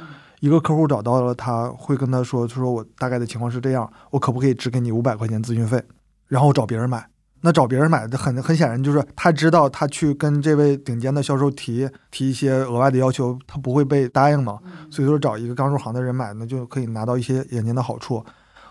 [0.42, 5.80] 一个客户找到了，他会跟他说：“他说我大概的情况是这样，我可不可以只给你五百块钱咨询费？
[6.26, 7.06] 然后找别人买。
[7.42, 14.58] 那找别人买的很很显然就是他知道他去跟这位顶尖的销售提提一些额外的要求，他不会被答应嘛。
[14.90, 18.24] 所以说找一个刚入行的人买，那就可以拿到一些眼前的好处。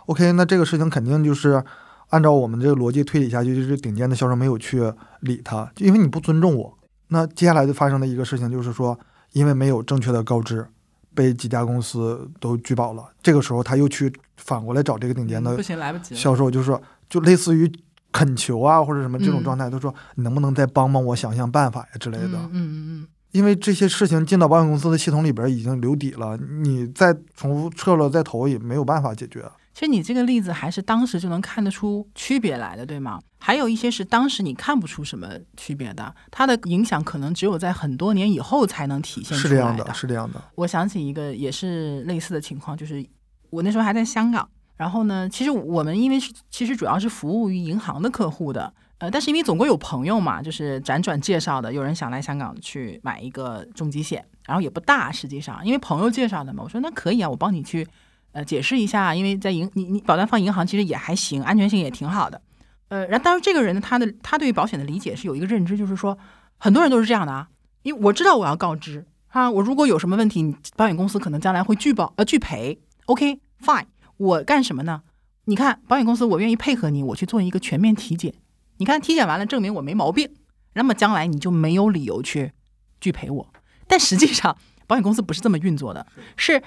[0.08, 1.64] OK，那这个事情肯定就是
[2.10, 9.00] 按照我们这个逻辑推理下去，就是顶尖的销售没有去理他，就因为你不尊重我。”那接下来就发生的一个事情就是说，
[9.32, 10.68] 因为没有正确的告知，
[11.14, 13.04] 被几家公司都拒保了。
[13.22, 15.62] 这个时候他又去反过来找这个顶尖的
[16.02, 17.72] 销售，就是说，就类似于
[18.12, 22.28] 恳求啊或者什么这种状态，他说你能不能再帮帮我想想办法呀之类的。
[22.28, 23.08] 嗯嗯嗯。
[23.32, 29.46] 因为这些事情进到保险公司的系统里边已经留底了，你再重复撤了再投也没有办法解决。
[29.74, 33.20] 其实你这个例子还是当时就能看得出区别来的，对吗？
[33.40, 39.50] 还有一些是当时你看不出什么区别的，它的影响可能只有在很多年以后才能体现出来的。
[39.50, 40.42] 是这样的，是这样的。
[40.56, 43.04] 我想起一个也是类似的情况，就是
[43.50, 48.74] 我那时候还在香港，然后呢，其实我们因为是其实主要是服务于银行的客户的。
[49.00, 57.88] 呃，但是因为总归有朋友嘛，就是辗转介绍的，有人想来香港去买一个重疾险，然后也不大，实际上因为朋友介绍的嘛，我说那可以啊，我帮你去
[58.32, 62.42] 呃解释一下，因为在银你你保单放银行其实也还行，安全性也挺好的。
[62.90, 66.18] 呃，然后当然这个人呢，他的他对于保险的理解是有一个认知，就是说
[66.58, 67.48] 很多人都是这样的啊，
[67.84, 73.86] 因为我知道我要告知啊，我如果有什么问题，保险公司可能将来会拒保呃拒赔，OK fine，
[74.18, 75.04] 我干什么呢？
[75.46, 78.34] 你看保险公司，我愿意配合你，我去做一个全面体检。
[78.78, 80.30] 你看体检完了，证明我没毛病，
[80.74, 82.52] 那么将来你就没有理由去
[83.00, 83.54] 拒赔我。
[83.88, 86.62] 但实际上，保险公司不是这么运作的，是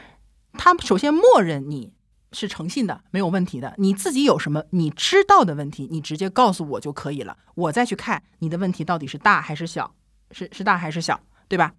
[0.57, 1.93] 他首先默认你
[2.33, 3.75] 是诚信的，没有问题的。
[3.79, 9.95] 你自己有什么你知道的问题，你直接告诉我就可以了，我再去看你的问题到底是大还是小，
[10.31, 11.75] 是是大还是小，对吧？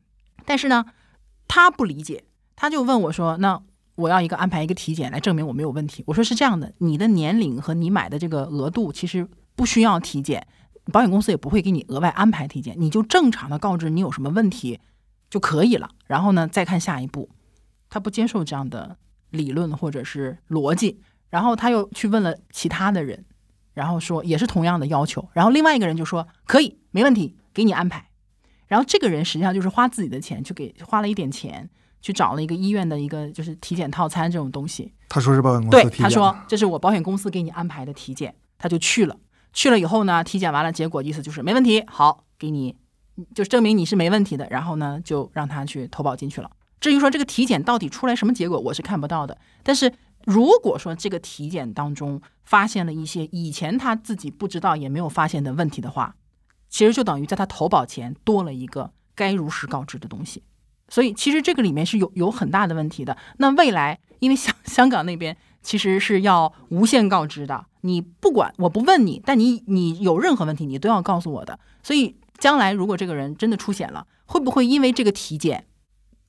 [0.46, 0.86] 但是呢，
[1.48, 2.24] 他不理解，
[2.56, 3.62] 他就问我说：“那
[3.96, 10.46] 我要一个安排一个体检来证明我没有问题。”我说：“是这样的，你的年龄和你买的这个额度其实。”不需要体检，
[10.92, 14.82] 保险公司也不会给你额外安排体检，你就正常的告知你有什么问题
[15.30, 15.92] 就可以了。
[16.08, 17.30] 然后呢，再看下一步。
[17.90, 18.98] 他不接受这样的
[19.30, 23.26] 理论或者是逻辑，然后他又去问了其他的人，
[23.74, 25.28] 然后说也是同样的要求。
[25.34, 28.10] 然后另外一个人就说可以，没问题，给你安排。
[28.68, 31.70] 然后这个人实际上就是花自己的钱去给花了一点钱
[32.02, 39.18] 去找了一个医院的一个就是体检套餐这种东西，他说是保险公司，体检，他说这是我保险公司给你安排的体检，他就去了。
[39.54, 42.76] 去了以后呢，体检完了，结果意思就是没问题，好，给你
[43.34, 46.52] 就证明你是没问题的，然后呢，就让他去投保进去了。
[46.80, 49.38] 至于说这个体检到底出来什么结果，我是看不到的。
[49.64, 49.92] 但是
[50.26, 56.16] 如果说这个体检当中发现了一些以前他自己不知道也没有发现的问题的话，
[56.70, 60.44] 其实就等于在他投保前多了一个该如实告知的东西。
[60.88, 63.18] 所以其实这个里面是有有很大的问题的。
[63.38, 71.58] 那未来，因为香香港那边其实是要无限告知的，你不管我不问你，但你你有任何问题，你都要告诉我的。
[71.82, 75.66] 所以将来如果这个人真的出险了，会不会因为这个体检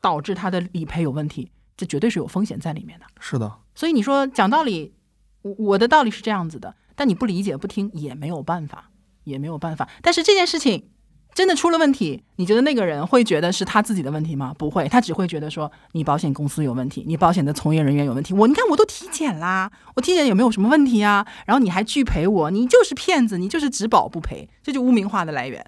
[0.07, 1.51] 导致他的理赔有问题？
[1.77, 3.07] 这绝对是有风险在里面的。
[3.19, 4.95] 是的，所以你说讲道理，
[5.43, 8.91] 我我的道理是这样子的，但你不理解不听也没有办法，
[9.25, 9.89] 也没有办法。
[10.01, 10.91] 但是这件事情
[11.35, 14.55] 真的出了问题，你觉得那个人会觉得是他自己的问题吗？
[14.57, 18.33] 不会，他只会觉得说你保险公司有问题，你保险的从业人员有问题。
[18.33, 21.27] 我你看我都体检啦，我体检有没有什么问题啊？
[21.47, 25.67] 然后你还拒赔我，你就是骗子，你就是只保不赔，这就污名化的来源。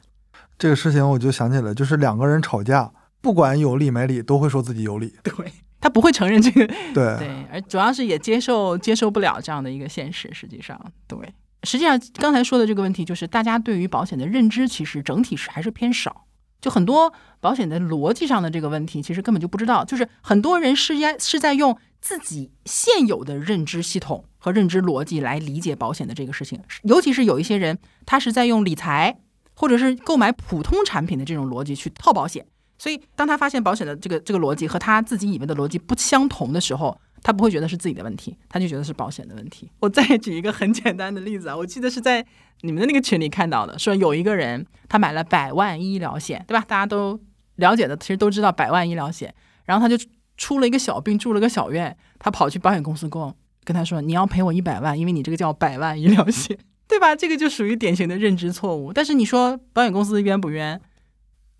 [0.56, 2.90] 这个事情我就想起来，就是两个人吵架，
[3.20, 5.14] 不管有理没理，都会说自己有理。
[5.22, 5.32] 对
[5.80, 10.28] 他不会承认这个对，对，而主要是也接受接受不了这样的一个现实。
[10.32, 11.16] 实际上，对，
[11.62, 16.24] 实际上刚才说的这个问题，就是大家对于保险的认知，其实整体是还是偏少。
[16.60, 19.84] 就很多保险的逻辑上的这个问题，其实根本就不知道。
[19.84, 29.20] 就是很多人是在是在用自己现有的认知系统和认知逻辑来理解保险的这个事情，尤其是有一些人，他是在用理财
[29.54, 32.44] 或者是购买普通产品的这种逻辑去套保险。
[32.78, 39.68] 所以，当他发现保险的这个这个逻辑和他自己以为的逻辑不相同的时候，他不会觉得是自己的问题，他就觉得是保险的问题。
[39.80, 42.24] 我再举一个很简单的例子啊，我记得是在
[42.60, 46.64] 你们的那个群里看到的，说有一个人他买了百万医疗险，对吧？
[46.68, 47.18] 大家都
[47.56, 49.34] 了解的，其实都知道百万医疗险。
[49.64, 50.02] 然后他就
[50.36, 56.56] 出了一个小病，住了个小院，他跑去保险公司跟跟他说：“你要赔我一百万，因为你这个叫百万医疗险，
[56.86, 58.92] 对吧？”这个就属于典型的认知错误。
[58.94, 60.80] 但是你说保险公司冤不冤？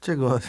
[0.00, 0.40] 这个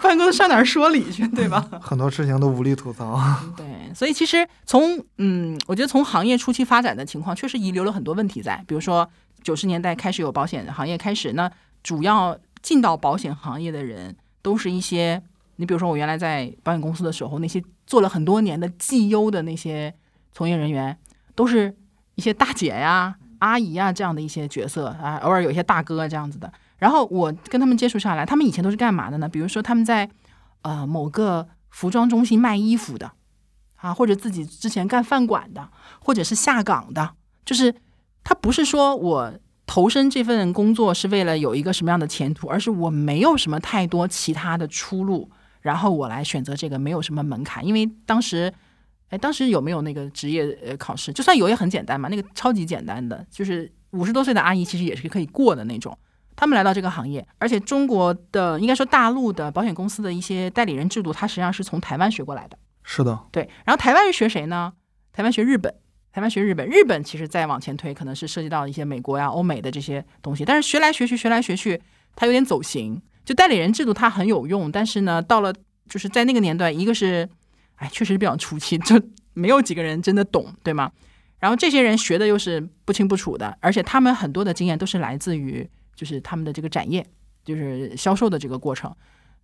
[0.00, 1.60] 保险公司上哪儿说理去，对吧？
[1.80, 3.20] 很多事情都无力吐槽。
[3.56, 8.62] 对，所以其实从嗯，我觉得从行业初期发展的情况，确实遗留了很多问题在。
[8.66, 9.08] 比如说
[9.42, 11.50] 九十年代开始有保险行业开始，那
[11.82, 15.22] 主要进到保险行业的人，都是一些
[15.56, 19.94] 你比如说我原来在保险公司的时候，那些做了很多年的绩优的那些
[20.32, 20.96] 从业人员，
[21.34, 21.74] 都是
[22.14, 26.52] 一些大姐呀、阿姨呀这样的一些角色啊，偶尔有一些大哥这样子的。
[26.78, 29.28] 然后我跟他们接触下来，他们以前都是干嘛的呢？
[29.28, 30.08] 比如说他们在
[30.62, 33.12] 呃某个服装中心卖衣服的
[33.76, 35.68] 啊，或者自己之前干饭馆的，
[36.00, 37.14] 或者是下岗的，
[37.44, 37.74] 就是
[38.22, 39.32] 他不是说我
[39.66, 47.66] 投身这份工作是为了有一个什么样的前途，而是我没有什么太多其他的出路，然后我来选择这个，没有什么门槛。
[47.66, 48.52] 因为当时，
[49.08, 51.12] 哎，当时有没有那个职业呃考试？
[51.12, 55.96] 就算有也很简单嘛，那个超级简单的，就是五十多岁的阿姨其实也是可以过的那种。
[56.40, 62.56] 他们来到这个行业，而且中国的应该说大陆的保险公司的一些代理人制度，它实际上是从台湾学过来的。
[62.84, 64.72] 是的，对，然后台湾是学谁呢？
[65.12, 65.74] 台湾学日本，
[66.12, 70.44] 台湾学日本，日本其实再往前推，可能是涉及到一些美国呀、欧美的这些东西。
[70.44, 71.82] 但是学来学去，学来学去，
[72.14, 73.02] 它有点走形。
[73.24, 75.52] 就代理人制度它很有用，但是呢，到了
[75.88, 77.28] 就是在那个年代，一个是，
[77.74, 79.02] 哎，确实比较初期，就
[79.34, 80.92] 没有几个人真的懂，对吗？
[81.40, 85.68] 然后这些人学的又是不清不楚的，而且他们很多的经验都是来自于。
[85.98, 87.04] 就是他们的这个展业，
[87.44, 88.94] 就是销售的这个过程，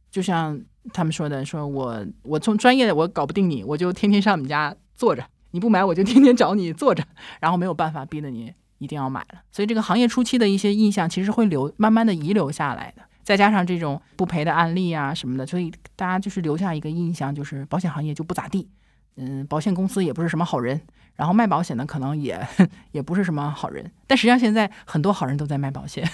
[0.09, 0.57] 就像
[0.93, 7.05] 他们说的，说我我从专业的我搞不定你，我就天天上你家坐着，你不买我就天天找你坐着，
[7.41, 9.41] 然后没有办法逼得你一定要买了。
[9.51, 18.69] 所以这个行业初期的一些印象其实会留慢慢的遗留下来的，再加上这种不赔的案例啊什么的，所以大家就是留下一个印象，就是保险行业就不咋地，
[19.17, 20.81] 嗯，保险公司也不是什么好人，
[21.17, 22.47] 然后卖保险的可能也
[22.93, 26.09] 也不是什么好人，但实际上现在很多好人都在卖保险。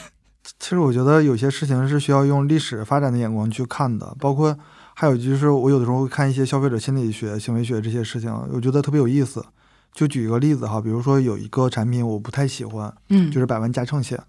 [0.61, 4.56] 其实我觉得有些事情是需要用历史发展的眼光去看的，包括
[4.94, 9.44] 还有就是我有的时候会看一些消费者心理学、行为学这些事情，我觉得特别有意思。
[9.92, 14.22] 就举一个例子哈，比如说有一个产品我不太喜欢，嗯，就是百万驾乘险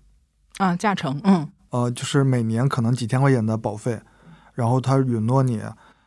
[0.58, 4.00] 啊，驾乘，嗯，呃，就是每年可能几千块钱的保费，
[4.54, 5.62] 然后他允诺你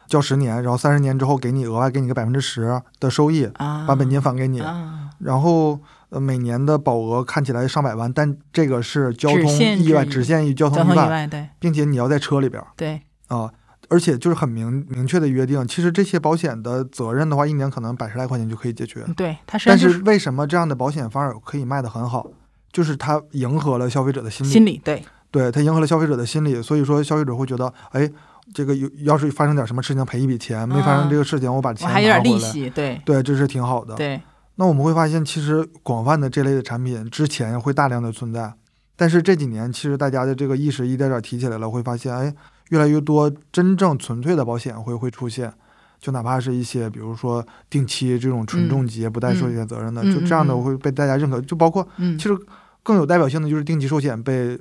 [0.07, 5.81] 交十年，然后三十年之后给你额外给你个百分之十的收益，啊，把本金返给你，啊，然后。
[6.11, 9.41] 呃，每年的保额看起来上百万，但这个是交通
[9.79, 13.51] 意外，只限于交交通意外，对并且你要在车里边对，啊，
[13.89, 19.05] 而且就是很明明确的约定，其实这些保险的责任的话，一年可能百十来块钱就可以解决。
[19.17, 22.29] 对，它实际上就是但为什么这样的保险反而可以卖得很好？
[22.73, 24.51] 就是它迎合了消费者的心理。
[24.51, 25.03] 心理，对
[25.33, 28.09] 对，它迎合了消费者的心理，所以说消费者会觉得，哎，
[28.53, 33.01] 这个有要是发生点什么事情赔一笔钱，没发生这个事情我把钱我还有点拿回来，利息，对。
[33.05, 33.95] 对，这是挺好的。
[33.95, 34.21] 对，
[34.57, 38.53] 那我们会发现，其实广泛的这类的产品之前会大量的存在，
[38.97, 42.35] 但是这几年其实大家的这个意识一点点提起来了，会发现，哎，
[42.69, 45.53] 越来越多真正纯粹的保险会会出现，
[45.99, 50.13] 就哪怕是一些比如说定期这种纯重疾、不带寿险责任的，嗯。
[50.13, 52.19] 就这样的会被大家认可，就包括嗯。
[52.19, 52.37] 其实
[52.83, 54.59] 更有代表性的就是定期寿险被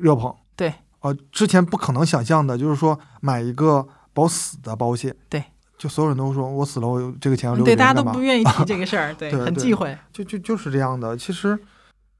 [0.00, 0.72] 热捧，对，
[1.04, 5.44] 呃，之前不可能想象的，就是说买一个保死的保险，对。
[5.76, 8.20] 就所有人都说我死了，我有这个钱要留给对，大家都不？
[8.20, 9.94] 愿意提这个事儿， 对，很忌讳。
[10.12, 11.14] 就就就是这样的。
[11.14, 11.58] 其实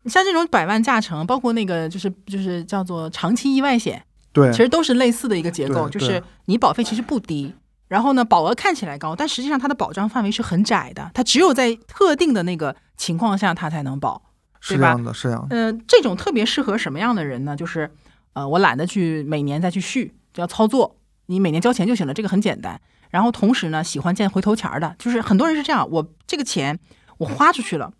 [0.05, 4.05] 像这种百万驾乘，包括那个就是就是叫做长期意外险，
[4.35, 7.55] 对其实都是类似的一个结构，就是你保费其实不低，
[7.89, 14.21] 然后呢保额看起来高，但实际上它的保障范围是很窄的，它只有在特定的那个情况下它才能保。
[14.67, 15.57] 对吧是这样的，是这样的。
[15.57, 17.55] 呃，这种特别适合什么样的人呢？
[17.55, 17.91] 就是
[18.35, 22.81] 呃，我懒得去每年再去续，只要操作，你每年交钱就行了，这个很简单。
[23.11, 26.79] 然后同时呢，喜欢见回头钱儿的，就是很多人是这样，我这个钱
[27.19, 27.93] 我花出去了，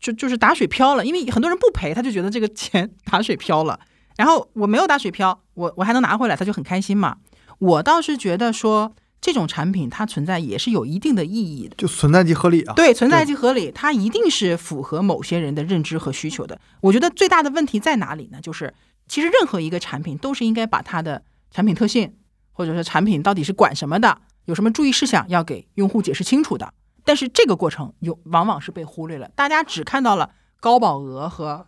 [0.00, 3.78] 就就是打水漂了，因为很多人不赔，他就觉得这个钱 打水漂了。
[4.16, 7.16] 然后我没有打水漂，我我还能拿回来，他就很开心嘛。
[7.58, 11.74] 我倒是觉得说这种产品它存在也是有一定的意义的。
[11.76, 12.74] 就存在即合理啊。
[12.74, 16.58] 对，存在即合理，它一定是符合某些人的认知和需求的。
[16.80, 18.38] 我觉得最大的问题在哪里呢？
[18.42, 18.72] 就是
[19.12, 22.14] 其实任何一个产品都是应该把它的产品特性，
[22.50, 26.72] 或者说产品到底是管什么的，有什么注意事项要给用户解释清楚的。
[27.04, 31.66] 但是这个过程有往往是被忽略了，大家只看到了高保额和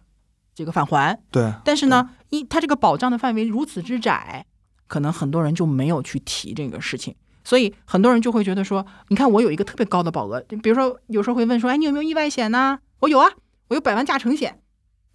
[0.55, 4.47] 这个返还，对但是呢，一它这个保障的范围如此之窄，
[4.86, 7.14] 可能很多人就没有去提这个事情，
[7.45, 12.78] 所以很多人就会觉得说，你看我有一个特别高的保额，比如说有时候会问说，哎，你有没有意外险呢？
[13.01, 13.28] 我有啊，
[13.68, 14.62] 我有百万驾乘险，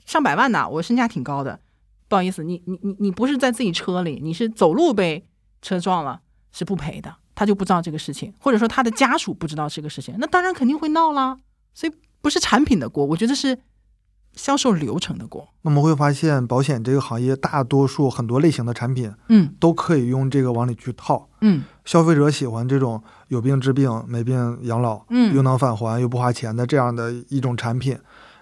[0.06, 1.62] 上百万呢，我身价挺高的。
[2.10, 5.26] 不好意思，你你你你不是在自己车里，你是走路被
[5.62, 6.20] 车撞了，
[6.52, 7.16] 是不赔的。
[7.36, 11.38] 他就不知道这个事情，或者说他的家属不知道这个事情，那当然肯定会闹啦。
[11.74, 13.58] 所以不是产品的锅，我觉得是
[14.34, 15.48] 销售流程的锅。
[15.62, 21.30] 那么会发现，保险这个行业大多数很多类型的产品嗯都可以用这个往里去套。
[21.40, 27.98] 嗯消费者喜欢这种有病治病、没病养老，嗯又能返还又不花钱的这样的一种产品。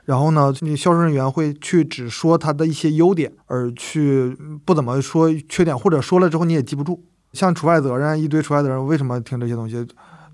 [0.07, 4.33] 然后呢，你销售人员会去只说他的一些优点，而去
[4.63, 7.03] 不怎么说缺点，或者说了之后你也记不住。
[7.33, 9.85] 像除外责任一堆除外责任，为什么听这些东西？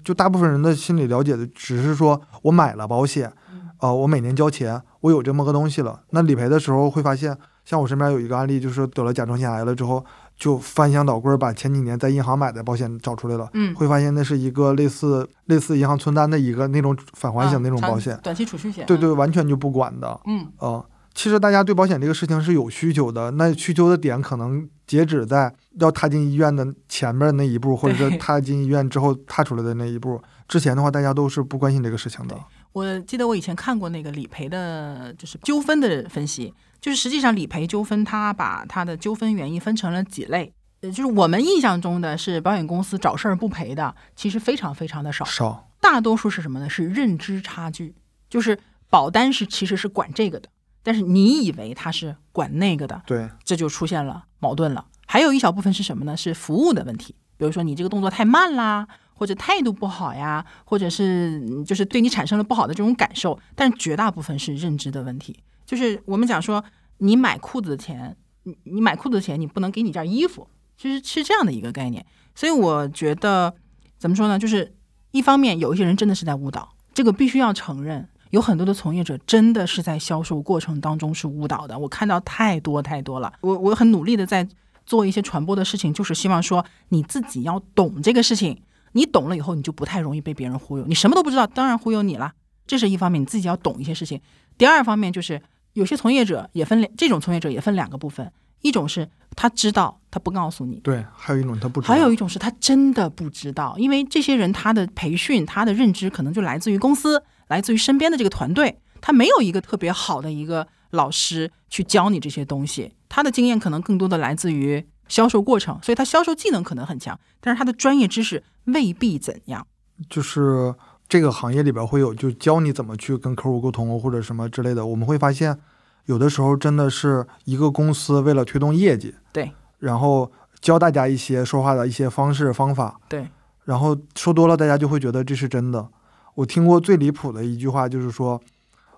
[0.04, 3.34] 就大部分人的心理了解的只是说我买了保险，
[3.80, 6.04] 呃，我每年交钱，我有这么个东西了。
[6.12, 10.06] 那理赔的时候会发现，像我身边有一个案例，就是得了甲状腺癌了之后，
[10.38, 13.50] 就翻箱倒柜儿把前几年在银行买的保险找出来了。
[13.54, 18.86] 嗯，会发现那是一个类似类似银行存单的一个那种返还型那种保险，啊短期储蓄险。
[18.86, 20.20] 对对，完全就不管的。
[20.26, 30.22] 嗯啊、其实大家对保险这个事情是有需求的，那需求的点可能截止在要踏进医院的前面那一步，或者是踏进医院之后踏出来的那一步。
[30.48, 32.42] 之前的话，大家都是不关心这个事情的对。
[32.74, 40.52] 我记得我以前看过那个理赔的，就是纠纷的分析，就是实际上理赔纠纷，它把它的纠纷原因分成了几类。
[40.82, 45.24] 呃，就是我们印象中的是保险公司找事儿不赔的，其实非常非常的少。
[45.24, 46.70] 少，大多数是什么呢？
[46.70, 47.96] 是认知差距，
[48.30, 48.60] 就是
[48.90, 50.50] 保单是其实是管这个的，
[50.82, 54.86] 但是你以为它是管那个的，对这就出现了矛盾了。
[55.06, 56.18] 还有一小部分是什么呢？
[56.18, 63.40] 是服务的问题，比如说你这个动作太慢啦，或者态度不好呀，或者是就是对你产生了不好的这种感受。
[63.56, 66.64] 但绝大部分是认知的问题，就是我们讲说，
[66.98, 70.48] 你买裤子的钱，你你买裤子的钱，你不能给你件衣服，
[70.78, 72.06] 就是是这样的一个概念。
[72.36, 73.54] 所以我觉得
[73.98, 74.40] 怎么说呢？
[74.40, 74.76] 就是
[75.12, 78.10] 一方面有一些人真的是在误导，这个必须要承认。
[78.32, 83.32] 有很多的从业者真的是在销售过程当中是误导的，我看到太多太多了。
[83.42, 84.50] 我我很努力的在
[84.88, 88.60] 做一些传播的事情，就是希望说你自己要懂这个事情，
[88.94, 90.86] 你懂了以后，你就不太容易被别人忽悠。
[90.88, 92.34] 你什么都不知道，当然忽悠你了。
[92.66, 94.22] 这是一方面，你自己要懂一些事情。
[94.58, 95.42] 第二方面就是
[95.74, 98.32] 有些从业者也分两，这种从业者也分两个部分，
[98.62, 119.66] 一种是他知道他不告诉你，对，还有一种他不知道，还有一种是他真的不知道，因为这些人他的培训、他的认知可能就来自于公司，来自于身边的这个团队，他没有一个特别好的一个老师去教你这些东西，他的经验可能更多的来自于销售过程，所以他销售技能可能很强，但是他的专业知识未必怎样。
[120.10, 120.74] 就是
[121.08, 124.86] 这个行业里边会有，就教你怎么去跟客户沟通或者什么之类的。
[124.86, 125.58] 我们会发现，
[126.06, 133.28] 有的时候真的是一个公司为了推动业绩，对然后教大家一些说话的一些方式方法，对，
[133.66, 135.88] 然后说多了，大家就会觉得这是真的。
[136.36, 138.42] 我听过最离谱的一句话就是说，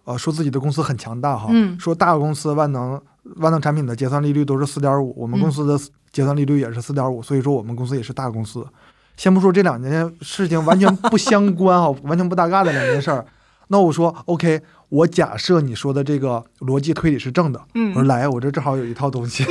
[0.05, 3.01] 呃，说自己的公司很强大哈，嗯说大公司万能
[3.37, 5.77] 万能产品的结算利率都是四点五，我们嗯公司的
[6.11, 8.65] 结算利率也是四点五，所以说我们公司也是大公司。
[9.17, 13.25] 先不说这两件事情完全不相关哈，完全不搭嘎的两件事儿，
[13.69, 19.45] 那我说 OK，我假设你说的这个逻辑推理是正的，我说嗯来，我这正好有一套东西，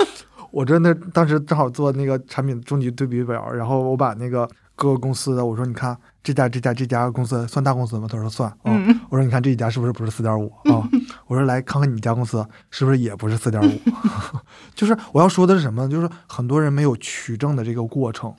[0.50, 8.08] 我这那当时正好做那个产品终极对比表，然后我把那个各个公司的，我说你看这家这家这家公司算大公司吗？
[8.10, 8.50] 他说算。
[8.62, 10.88] 哦、嗯我说你看这一家是不是不是四点五啊？
[11.30, 13.80] 我说来看看你家公司是不是也不是四点五？
[14.74, 15.88] 就是我要说的是什么？
[15.88, 18.34] 就是很多人没有取证的这个过程，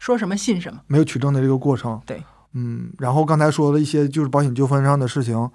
[0.00, 0.80] 说什么信什么。
[0.88, 2.02] 没有取证的这个过程。
[2.04, 2.20] 对，
[2.54, 5.48] 嗯，然后刚才说了一些就是保险纠纷上的事情。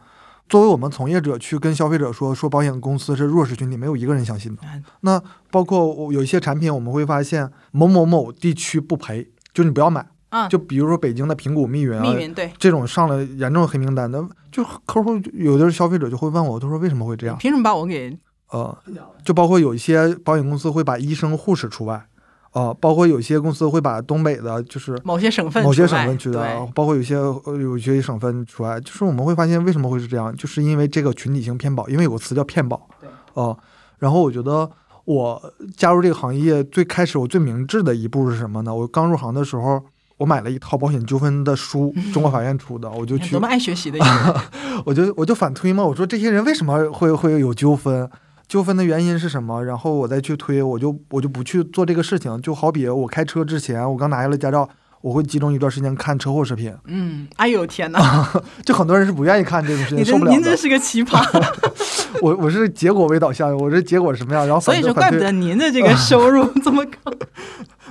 [0.48, 4.62] 作为我们从业者去跟消费者说说保险公司是弱势群体，没有一个人相信的。
[4.64, 5.22] 嗯那
[5.52, 10.08] 包括有一些产品，我们会发现某某某地区不赔，就你不要买。
[10.30, 14.22] 啊，就比如说北京的平谷密云啊，密云对，这种上了严重黑名单的，
[14.52, 17.38] 就客户有的消费者就会问我，他说为什么会这样？
[17.38, 18.18] 凭什么把我给
[18.52, 18.78] 呃，
[19.24, 22.06] 就包括有一些保险公司会把医生、护士除外，
[22.52, 33.58] 呃，包括有些公司会把东北的，就是某些省份某些省份去的，对包括有些呃有些省份除外，就是我们会发现为什么会是这样，就是因为这个群体性骗保，因为有个词叫骗保，对呃，
[34.00, 34.70] 然后我觉得
[35.06, 38.76] 我加入这个行业最开始我最明智的一步是什么呢？
[38.76, 39.82] 我刚入行的时候。
[40.18, 44.36] 我买了一套保险纠纷的书，中国法院出的，我就去多么爱学习的一个人。
[44.86, 48.10] 我就我就反推嘛，我说这些人为什么会会有纠纷？
[48.48, 49.64] 纠纷的原因是什么？
[49.64, 52.42] 然后我再去推，我就我就不去做这个事情。
[52.42, 54.68] 就好比我开车之前，我刚拿下了驾照，
[55.02, 56.74] 我会集中一段时间看车祸视频。
[56.86, 58.30] 嗯，哎呦天哪，
[58.66, 61.22] 就很多人是不愿意看这种视频，你受不了您真是个奇葩。
[62.22, 67.12] 我我是结果为导向，我这结果是什么样，然后所以说，怪不得您的这个 收入这么高。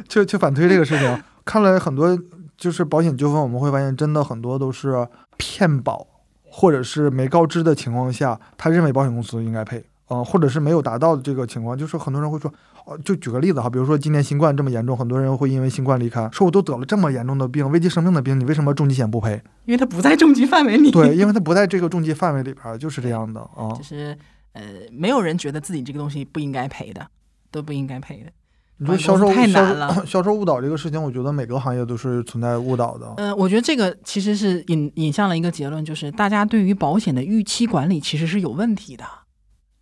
[0.08, 1.22] 去去反推这个事情。
[1.44, 2.18] 看了很多
[2.58, 6.06] 就是保险纠纷，我们会发现真的很多都是骗保，
[6.42, 12.52] 或者是没告知的情况下，他认为保险公司应该赔，嗯、或者是没有达到的这个情况，就是很多人会说，
[12.86, 19.42] 哦，就举个例子哈，比如说今年新冠这么严重，很多人会因为新冠离开，说我都得了这么严重的病，危及生命的病，你为什么重疾险不赔？
[19.64, 20.90] 因为它不在重疾范围里。
[20.92, 23.74] 对，因为它不在这个重疾范围里边儿，就是这样的啊。
[23.76, 24.16] 就是
[24.52, 24.62] 呃，
[24.92, 27.04] 没有人觉得自己这个东西不应该赔的，
[27.50, 28.30] 都不应该赔的。
[28.78, 33.12] 你说销售太难了销售误导这个事情，我觉得每个行业都是存在误导的。
[33.16, 39.04] 嗯、我觉得这个其实是引引向了一个结论，就是大家对于保险的预期管理其实是有问题的，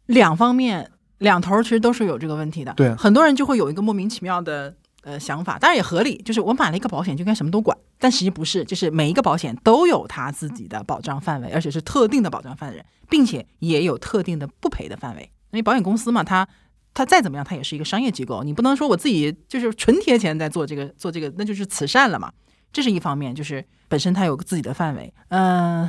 [0.07, 2.73] 两方面两头其实都是有这个问题的。
[2.75, 15.23] 对很多人就会有一个莫名其妙的呃想法，当然也合理，就是我买了一个保险就应该什么都管，但实际不是，就是每一个保险都有它自己的保障范围，而且是特定的保障范围，并且也有特定的不赔的范围。
[15.51, 16.49] 因为保险公司嘛，它
[16.93, 22.33] 它再怎么样，它也是一个商业机构，你不能说我自己就是纯贴钱在做这个做这个，那就是慈善了嘛。
[22.73, 25.15] 这是一方面，就是本身它有自己的范围。
[25.29, 25.89] 嗯、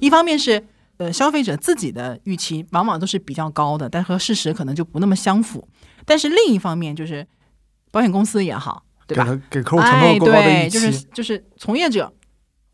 [0.00, 0.62] 一方面是
[0.98, 5.66] 呃消费者自己的预期往往都是比较高的，但和事实可能就不那么相符。
[6.04, 7.26] 但是另一方面就是
[7.90, 9.24] 保险公司也好，对吧？
[9.50, 12.12] 给给客户承诺过高的对，预期，就是就是从业者，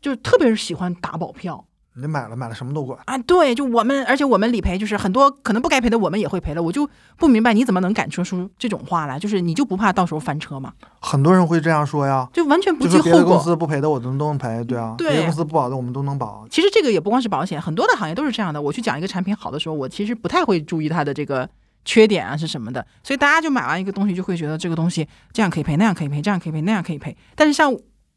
[0.01, 1.65] 就是特别是喜欢打保票。
[1.95, 2.99] 你买了买了什么都管。
[3.05, 6.63] 啊，对，就我们，而且我们理赔就是很多可能不该赔的，我们也会赔了。
[6.63, 10.73] 我就不明白你怎么能敢说出这种话来，就是你就不怕到时候翻车吗？
[10.99, 13.39] 很多人会这样说呀，就完全不计就是别的公。
[13.39, 16.47] 司不赔的我们都能赔，对啊，对别的公司不保的我们都能保。
[16.49, 18.61] 其实这个也不光是保险，很多的行业都是这样的。
[18.61, 21.47] 我去讲一个产品好的时候，我其实不太会注意它的这个
[21.85, 27.15] 缺点啊是什么的，所以大家就买完一个东西就会觉得这个东西这样可以赔，那样可以赔，这样可以赔，那样可以赔。
[27.35, 27.75] 但是像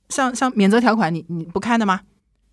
[0.09, 2.01] 像像免责条款，你你不看的吗？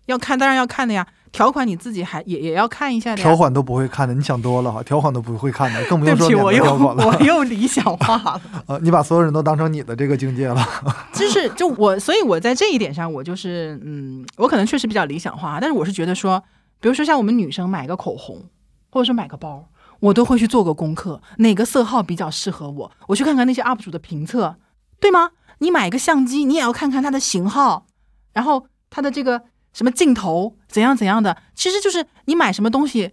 [0.06, 1.06] 要看，当然要看的呀。
[1.32, 3.16] 条款你自己还也也要看一下的。
[3.16, 7.06] 条款都不会看的，你想多了哈，条款都不会看的，更不用说免我又责条款了。
[7.08, 8.40] 我 又理想化了。
[8.68, 10.64] 呃，你把所有人都当成你的这个境界了。
[11.12, 16.40] 就是就我，所以我在这一点上，我就是嗯，我可能确实比较理想化，但是我是觉得说，
[16.78, 18.40] 比如说像我们女生买个口红，
[18.90, 24.54] 或者说买个包，我都会去做个功课，哪个色号比较适合我，我去看看那些 UP 主的评测，
[25.00, 25.30] 对吗？
[25.58, 27.86] 你买个相机，你也要看看它的型号，
[28.32, 29.42] 然后它的这个
[29.74, 33.12] 什么镜头怎样怎样的，其实就是你买什么东西。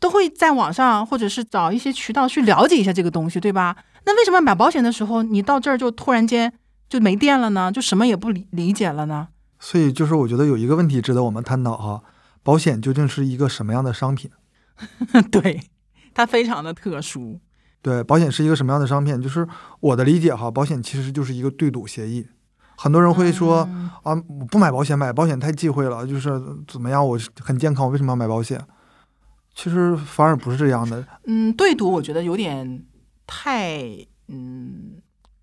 [0.00, 3.76] 都会在网上或者是找一些渠道去了解一下这个东西，对吧？
[4.04, 6.52] 那为什么买保险的时候，你到这儿就突然间
[6.88, 7.70] 就没电了呢？
[7.70, 9.28] 就什么也不理理解了呢？
[9.60, 12.02] 所以就是我觉得有一个问题值得我们探讨哈，
[12.42, 14.28] 保险究竟是一个什么样的商品？
[15.30, 15.60] 对，
[16.12, 17.38] 它非常的特殊。
[17.80, 19.22] 对，保险是一个什么样的商品？
[19.22, 19.46] 就是
[19.78, 22.26] 我的理解哈，保险其实就是一个对赌协议。
[22.82, 26.30] 很多人会说、嗯啊，我不买保险，买保险太忌讳了，就是
[26.66, 28.60] 怎么样，我很健康，我为什么要买保险？
[29.54, 31.06] 其实反而不是这样的。
[31.26, 32.82] 嗯，对赌我觉得有点
[33.24, 33.84] 太
[34.26, 34.94] 嗯，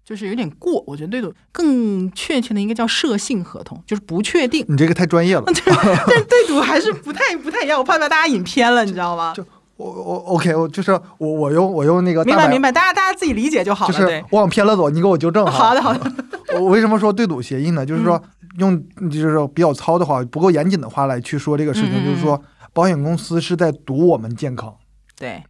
[0.04, 0.84] 就是有点过。
[0.86, 4.66] 我觉得对赌更确切的应该叫涉性合同，就是不确定。
[4.68, 5.44] 你这个太专业了。
[5.48, 9.34] 但对赌还是不太不太一样，我怕把大家引偏了，你知道吗？
[9.34, 9.46] 就
[9.80, 13.94] 我我 OK，我就是我我用我用那个明白明白，大家大家自己理解就好了。
[13.94, 15.52] 就是我，往偏了走，你给我纠正哈。
[15.52, 16.12] 好的好的，
[16.60, 17.86] 我为什么说对赌协议呢？
[17.86, 18.22] 就是说
[18.58, 18.78] 用
[19.10, 22.42] 就是说比较糙的话，不够严谨的话来去说这个事情，嗯嗯嗯就是说
[22.74, 24.76] 保险公司是在赌我们健康，
[25.18, 25.42] 对，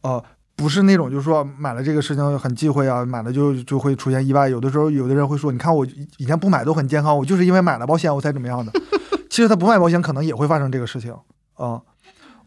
[0.00, 0.24] 呃，
[0.56, 4.48] 不是那种就是说买了这个事情很忌讳啊，买了就就会出现意外。
[4.48, 8.72] 有的时候有的人会说，你看我以前不买都很健康，我就是因为买了保险我才怎么样的。
[9.28, 11.12] 其实他不买保险可能也会发生这个事情
[11.56, 11.80] 啊、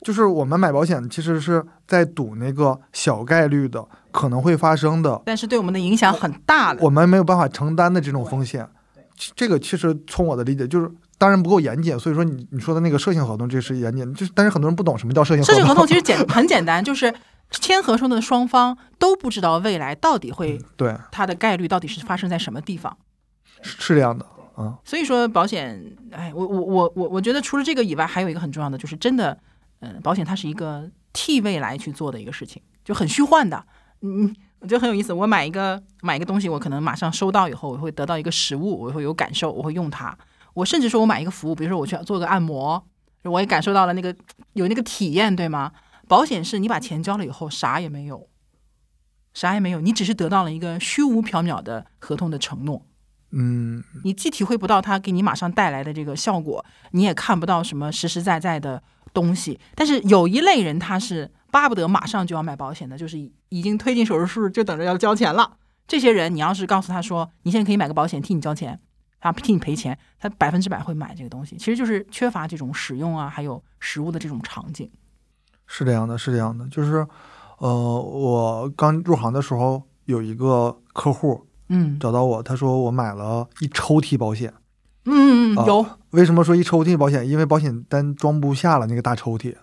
[0.02, 6.84] 就是我们买保险其实是在赌那个小概率的可能会发生的但是对我们的影响很大的。
[6.84, 8.68] 我们没有办法承担的这种风险。
[9.18, 12.00] 其这个其实从我的理解就是，当然不够严谨。
[12.00, 15.56] 所以说你你说的那个涉性合同，这是严谨，就是但是很多人不懂什么叫涉性合同。
[15.56, 17.14] 涉性合同其实简很简单，就是
[17.52, 22.97] 签合同的双方都不知道未来到底会对它的概率到底是发生在什么地方。
[23.62, 24.26] 是是这样的
[24.56, 25.82] 啊、所以说保险，
[26.12, 29.38] 哎，我我我我我觉得除了这个以外，还有一个很重要的，就是真的，
[29.80, 33.66] 嗯、保险它是一个替未来去做的一个事情，就很虚幻的。
[34.02, 35.12] 嗯，我觉得很有意思。
[35.12, 40.18] 我买一个买一个东西，我可能马上收到以后，我会得到一个实物，我会有感受，我会用它。
[40.54, 42.84] 我甚至说我买一个服务，比如说我去做个按摩，
[43.24, 44.16] 我也感受到了那个
[44.54, 45.72] 有那个体验，对吗？
[46.08, 48.28] 保险是你把钱交了以后啥也没有，
[49.34, 52.86] 啥也没有，你只是得到了一个虚无缥缈的合同的承诺。
[53.32, 58.82] 嗯，你既体会不到它给你马上带来的这个效果，你也看不到什么实实在在的
[59.14, 59.60] 东西。
[59.76, 65.57] 但是有一类人他是巴不得马上就要买保险的，就是已已经推进手术室就等着要交钱了。
[65.88, 68.80] 这些人，你要是告诉他说你现在可以买个保险替你交钱，
[69.20, 71.57] 啊替你赔钱，他百分之百会买这个东西。
[71.57, 74.89] 其实就是缺乏这种使用啊，还有实物的这种场景。
[75.66, 77.07] 是这样的，是这样的，就是
[77.57, 84.53] 呃，我刚入行的时候有一个客户嗯找到我，他说我买了一抽屉保险。
[85.10, 87.28] 啊嗯嗯有为什么说一抽屉保险？
[87.28, 89.55] 因为保险单装不下了那个大抽屉，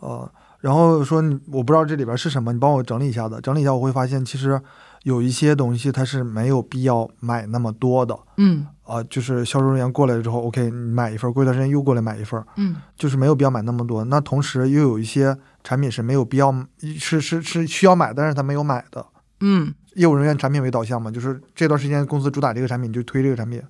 [0.00, 0.30] 呃，
[0.60, 3.40] 然后说你我不知道这里边是什么，你帮我整理一下子。
[3.42, 4.60] 整理一下，我会发现其实
[5.02, 14.04] 有一些东西它是没有必要买那么多的嗯啊、就是销售人员过来之后，OK，你买一份，过一段时间又过来买一份，嗯就是没有必要买那么多。
[14.04, 16.54] 那同时又有一些产品是没有必要，
[16.98, 19.04] 是是是需要买，但是他没有买的。
[19.40, 23.62] 嗯业务人员产品为导向嘛，就是这段时间公司主打这个产品就推这个产品，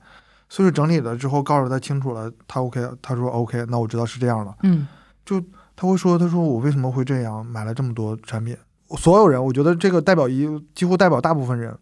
[0.53, 4.55] 所以整理了之后告诉他清楚了，他 OK，他说 OK，那我知道是这样了。
[4.65, 4.87] 嗯
[5.25, 5.43] 就
[5.75, 8.55] 他会说，他说我为什么会这样，买了这么多产品？
[8.99, 11.75] 所有人，我觉得这个代表一几乎代表大部分人，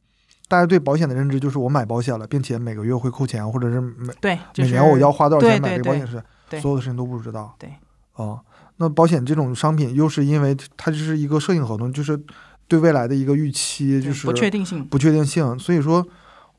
[0.46, 6.22] 大家对保险的认知就是我买保险了，并且每个月会扣钱，或者是每对，就是每年我要花多少钱买这个保险是，
[6.60, 7.52] 所有的事情都不知道。
[7.58, 7.68] 对
[8.12, 8.38] 啊，
[8.76, 12.16] 那保险这种商品又是因为它就是一个摄影合同，就是
[12.68, 14.84] 对未来的一个预期，就是不确定性。
[14.84, 16.06] 不确定性，所以说，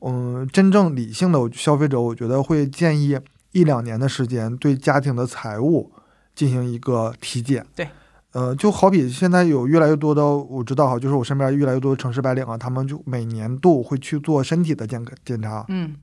[0.04, 3.18] 嗯，真正理性的消费者，我觉得会建议
[3.52, 5.92] 一两年的时间对家庭的财务
[6.34, 7.64] 进行一个体检。
[7.76, 7.88] 对，
[8.32, 15.94] 呃，就好比现在有越来越多的，我知道哈，就是我身边越来越多的城市白领啊，他们就每年度会去做身体的健康检查，嗯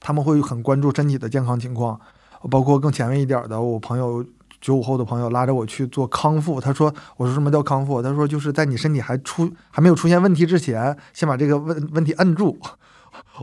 [0.00, 2.00] 他们会很关注身体的健康情况，
[2.50, 4.24] 包括更前卫一点的，我朋友。
[4.60, 8.02] 九五后的朋友拉着我去做康复，他说：“我说什么叫康复？
[8.02, 12.58] 他说就是在你身体还出还没有出现问题之前，先把这个问问题摁住。”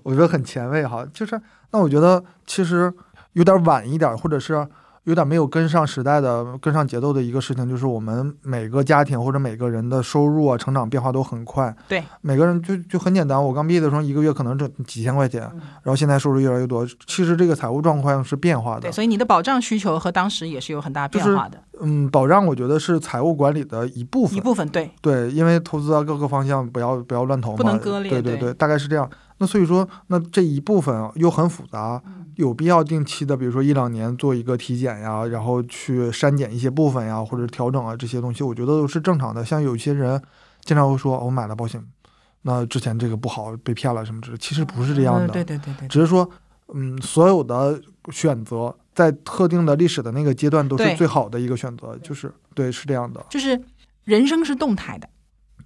[0.04, 1.40] 我觉得很前卫哈，就是
[1.72, 2.92] 那我觉得其实
[3.34, 4.68] 有点晚一点，或者是
[5.04, 11.72] 有点没有跟上时代的、跟上节奏的一个事情，就是我们每个家庭或者每个人的收入啊、成长变化都很快。
[11.88, 18.92] 对，每个人就就很简单，我刚毕业的时候一个月可能挣几千块钱，嗯然后现在收入越来越多，其实这个财务状况是变化的对，。
[18.92, 24.42] 所以你的保障需求和当时也是有很大变化的，嗯，保障我觉得是财务管理的一部分一。
[24.42, 29.08] 部分对，对，因为投资啊各个方向不要不要乱投嘛，不能割裂对对对，大概是这样。
[29.38, 39.44] 那所以说，那这一部分啊又很复杂，嗯有必要定期的，比如说一两年做一个体检呀，然后去删减一些部分呀，或者调整啊这些东西，我觉得都是正常的。
[39.46, 40.22] 像有些人
[40.62, 41.82] 经常会说，我买了保险，
[42.42, 46.30] 那之前这个不好，被骗了什么之类，其实不是这样的，嗯对对对对，只是说，
[46.74, 47.82] 嗯，所有的
[48.12, 53.62] 选择在特定的历史的那个阶段都是最好的一个选择，就是对，是这样的，就是
[54.04, 55.08] 人生是动态的，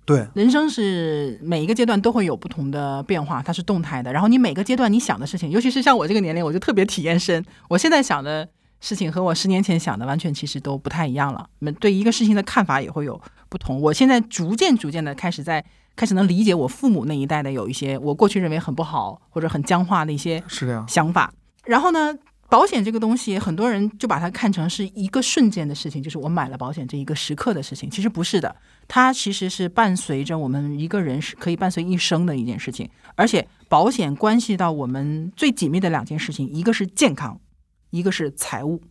[0.09, 0.27] 对。
[0.33, 4.11] 人生是每一个阶段都会有不同的变化，它是动态的。
[4.11, 7.45] 然后你每个阶段你想的事情，尤其是像我这个年龄，我就特别体验深。
[7.69, 8.47] 我现在想的
[8.81, 11.47] 事情和我十年前想的完全其实都不太一样了。
[11.59, 13.79] 那对一个事情的看法也会有不同。
[13.79, 15.63] 我现在逐渐逐渐的开始在
[15.95, 21.31] 开始能理解我父母那一代的有一些我过去认为很不好或者很僵化的一些是这样，想法。
[21.65, 22.17] 然后呢，
[22.49, 27.87] 保险这个东西，很多人就把它看成是一个瞬间的事情，就是我买了保险这一个时刻的事情。
[27.89, 28.55] 其实不是的，
[28.87, 32.89] 它其实是伴随着我们一个人是可以伴随一生的一件事情。
[33.15, 37.39] 而且保险关系到我们最紧密的两件事情，一个是健康，
[37.91, 38.81] 一个是财务，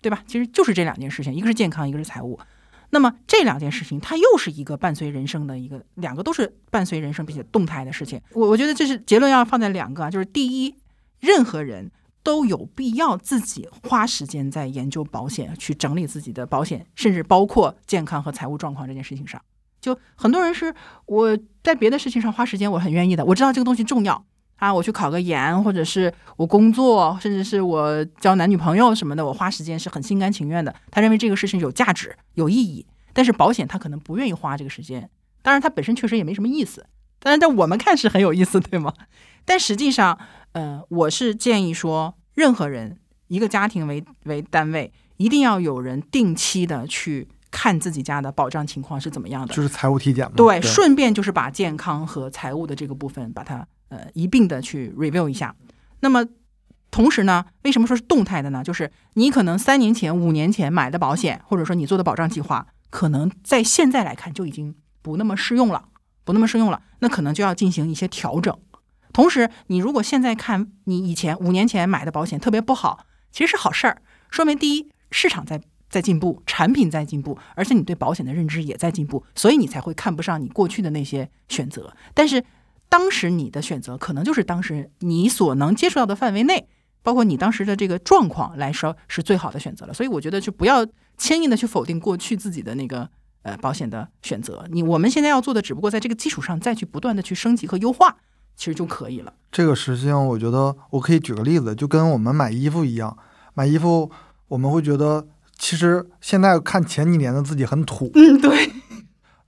[0.00, 0.22] 对吧？
[0.26, 2.40] 其实就是这两件事情，一个是健康，一个是财务。
[2.88, 8.18] 那么这两件事情，它又是一个伴随人生的一个，两个都是伴随人生并且动态的事情。
[8.32, 10.74] 我我觉得这是结论要放在两个啊，就是第一，
[11.20, 11.90] 任何人
[12.24, 19.40] 都有必要自己花时间在研究保险，去整理自己的保险，甚至包括健康和财务状况这件事情上。
[19.80, 20.74] 就很多人是
[21.06, 24.24] 我在别的事情上花时间，我很愿意的，我知道这个东西重要
[24.56, 30.74] 啊，我去考个研，或者是我工作，甚至是我交男女朋友什么的，我花时间是很心甘情愿的。
[30.90, 32.86] 他认为这个事情有价值、有意义。
[33.16, 35.08] 但是保险他可能不愿意花这个时间，
[35.40, 36.84] 当然它本身确实也没什么意思，
[37.20, 38.92] 但是在我们看是很有意思，对吗？
[39.44, 40.18] 但实际上，
[40.54, 50.32] 呃，我是建议说，任何人一个家庭为为单位，一定要有人定期的去看自己家的保障情况是怎么样的，就是财务体检嘛。
[50.36, 55.54] 对，顺便就是把健康和财务的这个部分把它呃一并的去 review 一下。
[56.00, 56.24] 那么
[56.92, 58.62] 同时呢，为什么说是动态的呢？
[58.62, 62.66] 就是你可能三年前、五年前买的保险，或者说你做的保障计划。
[62.90, 65.88] 可能在现在来看就已经不那么适用了，
[66.22, 68.56] 不那么适用了，那可能就要进行一些调整。
[69.14, 75.58] 同时，你如果现在看你以前五年前买的保险特别不好，其实是好事儿，说明第一市场在
[75.88, 81.96] 在进步，产品在进步，而且你对保险的认知也在进步，所以你才会看不上你过去的那些选择。
[82.12, 82.44] 但是
[82.90, 86.68] 当时你的选择可能就是当时你所能接触到的范围内。
[87.04, 90.86] 包括你当时的这个状况来说是最好的选择了，所以我觉得就不要
[91.18, 93.06] 轻易的去否定过去自己的那个
[93.42, 94.66] 呃保险的选择。
[94.70, 98.16] 你我们现在要做的，只不过在这个基础上再去不断的去升级和优化，
[98.56, 99.32] 其实就可以了。
[99.50, 103.16] 这个实际上，我觉得我可以举个例子，就跟我们买衣服一样，
[103.54, 104.10] 买衣服
[104.48, 105.26] 我们会觉得，
[105.56, 108.70] 其实现在看前几年的自己很土，嗯，对，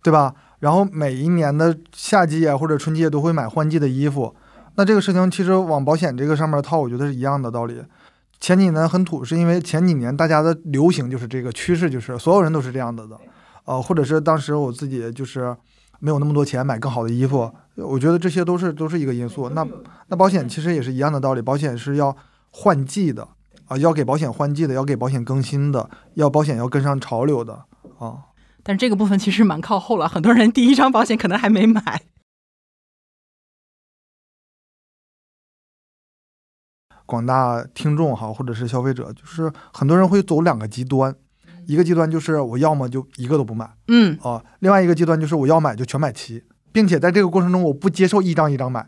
[0.02, 0.34] 对吧？
[0.60, 4.34] 然后每一年的夏季啊或者春季都会买换季的衣服。
[4.76, 7.82] 那这个事情其实往保险这个上面套，我觉得是一样的道理。
[8.38, 13.18] 前几年很土，是因为前几年大家的流行就是这个趋势，就是所有人都是这样子的，
[13.64, 15.56] 呃，或者是当时我自己就是
[15.98, 19.48] 没有那么多钱买更好的衣服，我觉得这些都是都是一个因素。
[19.50, 19.66] 那
[20.08, 22.16] 那保险其实也是一样的道理，保险是要
[22.50, 23.28] 换季的
[23.66, 27.64] 啊，要给保险换季的，要给保险更新的，要保险要跟上潮流的
[27.98, 28.26] 啊。
[28.62, 32.02] 但这个部分其实蛮靠后了，很多人第一张保险可能还没买。
[37.04, 41.14] 广大听众哈，或者是消费者，就是很多人会走两个极端，
[41.68, 46.42] 一个极端就是我要么就一个都不买，嗯啊，另外一个极端就是我要买就全买齐，
[46.76, 48.86] 并且在这个过程中我不接受一张一张买，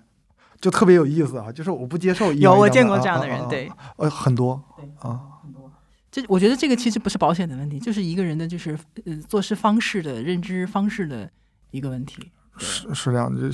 [0.61, 4.63] 就特别有意思啊，就是我不接受有我见过这样的人，对，呃很多
[4.99, 5.73] 啊，很多，
[6.13, 11.31] 这我觉得这个其实不是保险的问题，就是一个人的就是呃做事方式的认知方式的
[11.71, 13.51] 一个问题，是是这样的。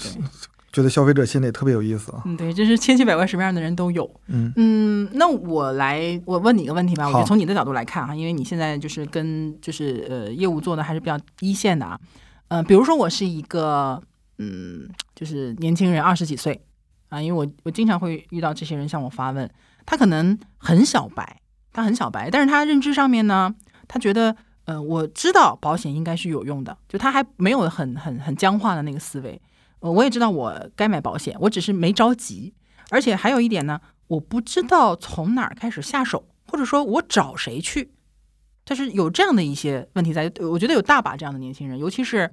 [0.72, 2.20] 觉得消费者心里特别有意思啊！
[2.24, 4.10] 嗯，对，就是千奇百怪什么样的人都有。
[4.26, 7.08] 嗯嗯，那我来，我问你一个问题吧。
[7.08, 11.96] 我就从你的角度来看哈，因为你现在就是跟就是呃业务做的还是比较一线的啊。
[12.48, 14.02] 嗯，比如说我是一个
[14.38, 16.64] 嗯，就是年轻人二十几岁
[17.08, 19.48] 啊，因为我我经常会遇到这些人向我发问，
[19.86, 21.40] 他可能很小白，
[21.72, 23.54] 他很小白，但是他认知上面呢，
[23.86, 29.40] 他觉得呃，我知道保险应该是有用的，就他还没有很很很僵化的那个思维。
[29.80, 32.54] 我也知道我该买保险，我只是没着急。
[32.90, 37.92] 而且还有一点呢，我不知道从哪儿开始下手，或者说我找谁去。
[38.64, 42.30] 就是有这样的一些问题在，我觉得有大把这样的年轻人，尤其是，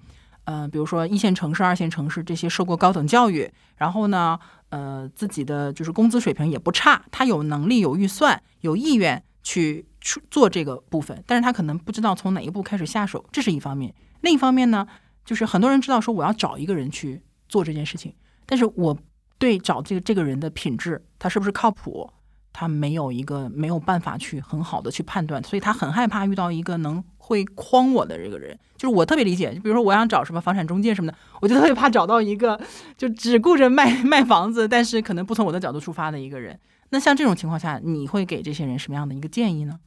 [0.51, 4.37] 呃，比如说一线城市、二线城市这些受过高等教育，然后呢，
[4.69, 9.85] 呃，自己的就是工资水平也不差，他有能力、有预算、有意愿去
[10.29, 13.93] 做这个部分，但是他可能不知道从哪一步开始下手，这是一方面。
[14.21, 14.85] 另一方面呢，
[15.23, 17.21] 就是很多人知道说我要找一个人去。
[17.51, 18.97] 做这件事情，但是我
[19.37, 22.09] 对找这个这个人的品质，他是不是靠谱，
[22.53, 28.57] 他没有一个没有办法去很好的去判断，所以他很害怕遇到一个能会诓我的这个人。
[28.75, 32.59] 就是我特别理解，就比如说我想找什么房产中介什么的，我就特别怕找到一个
[32.97, 36.59] 就只顾着卖 卖房子，但是可能不从我的角度出发的一个人。
[36.89, 39.79] 那像这种情况下，你会给这些人什么样的一个建议呢？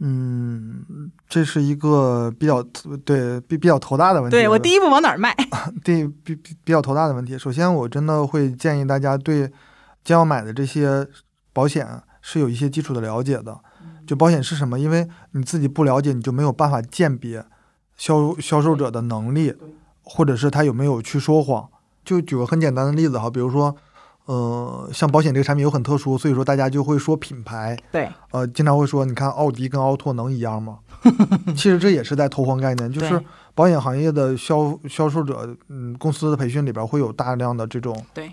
[0.00, 2.62] 嗯，这是一个比较
[3.04, 4.36] 对比比较头大的问题。
[4.36, 5.34] 对我第一步往哪儿迈？
[5.82, 7.38] 第比比比较头大的问题。
[7.38, 9.50] 首先，我真的会建议大家对
[10.04, 11.08] 将要买的这些
[11.52, 11.88] 保险
[12.20, 13.58] 是有一些基础的了解的。
[14.06, 14.78] 就保险是什么？
[14.78, 17.44] 因为你自己不了解，你就没有办法鉴别
[17.96, 19.54] 销销售者的能力，
[20.02, 21.68] 或者是他有没有去说谎。
[22.04, 23.74] 就举个很简单的例子哈，比如说，
[24.26, 30.80] 呃，像保险这个产品又很特殊，所以说大家就会说品牌，对，呃，经常会说，你看奥迪跟奥拓能一样吗？
[31.56, 33.18] 其实这也是在偷换概念，就是
[33.54, 38.30] 保险行业的销销售者，嗯，公司的培训里边会有大量的这种对，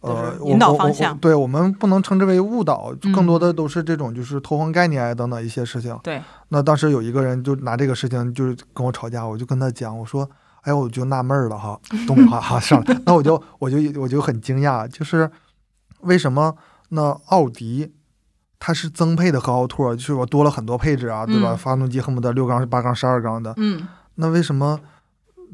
[0.00, 5.98] 呃引导方向对我们不能称之为误导，嗯更多的都是这种就是偷换概念啊等等一些事情。
[6.02, 10.28] 对，那当时有一个人就拿这个事情就是跟我吵架，我就跟他讲，我说，
[10.62, 15.30] 哎，我就纳闷儿了哈，东北话哈上来， 那我就我就我就很惊讶，就是
[16.00, 16.56] 为什么
[16.88, 17.92] 那奥迪
[18.58, 21.52] 它是增配的和奥拓，就是我多了很多配置啊，对吧？
[21.52, 24.80] 嗯发动机恨不得六缸、八缸、十二缸的，嗯，那为什么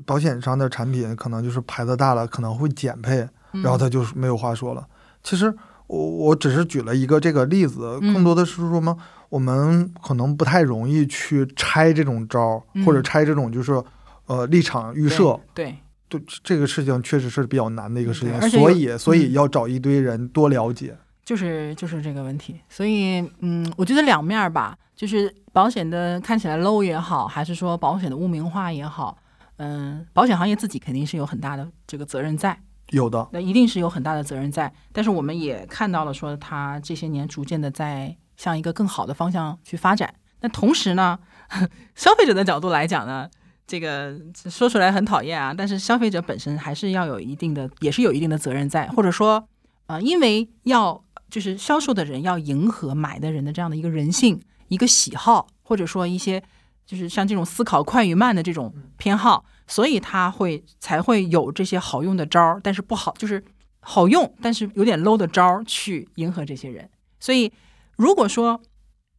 [0.05, 3.28] 保险上的产品可能就是牌子大了，可能会减配？
[3.57, 3.62] 嗯。
[3.62, 4.86] 然后他就是没有话说了。
[5.22, 5.52] 其实
[5.86, 8.14] 我我只是举了一个这个例子，嗯。
[8.14, 8.96] 更多的是说嘛，
[9.28, 13.82] 我们可能不太容易去拆这种招或者拆这种就是
[14.26, 15.38] 呃立场预设。
[15.54, 15.76] 对，
[16.09, 16.22] 对。
[16.42, 19.32] 这个事情确实是比较难的一个事情所以所以嗯。
[19.32, 20.96] 要找一堆人多了解。
[21.24, 29.18] 就是就是这个问题，所以嗯，我觉得两面吧，就是保险的看起来 low 也好，还是说保险的污名化也好，
[29.57, 32.57] 嗯，保险行业自己肯定是有很大的这个责任在，
[32.91, 34.72] 有的，那一定是有很大的责任在。
[34.93, 40.14] 但是我们也看到了，说它这些年逐渐的在向一个更好的方向去发展。
[40.41, 41.18] 那同时呢，
[41.97, 43.28] 消费者的角度来讲呢，
[43.66, 44.14] 这个
[44.49, 49.49] 说出来很讨厌啊，但是消费者本身还是要有一定的，也是有一定的责任在，或者说，
[49.87, 56.43] 呃，因为要就是销售的人要迎合买的人的这样的一个人性、一个喜好，或者说一些
[56.87, 63.45] 就是像这种思考快与慢的这种偏好，所以他会才会有这些好用的招儿，但是不好就是
[63.80, 66.89] 好用，但是有点 low 的招儿去迎合这些人。
[67.18, 67.53] 所以
[67.97, 68.61] 如果说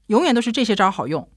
[0.08, 1.28] 永远都是这些招儿好用，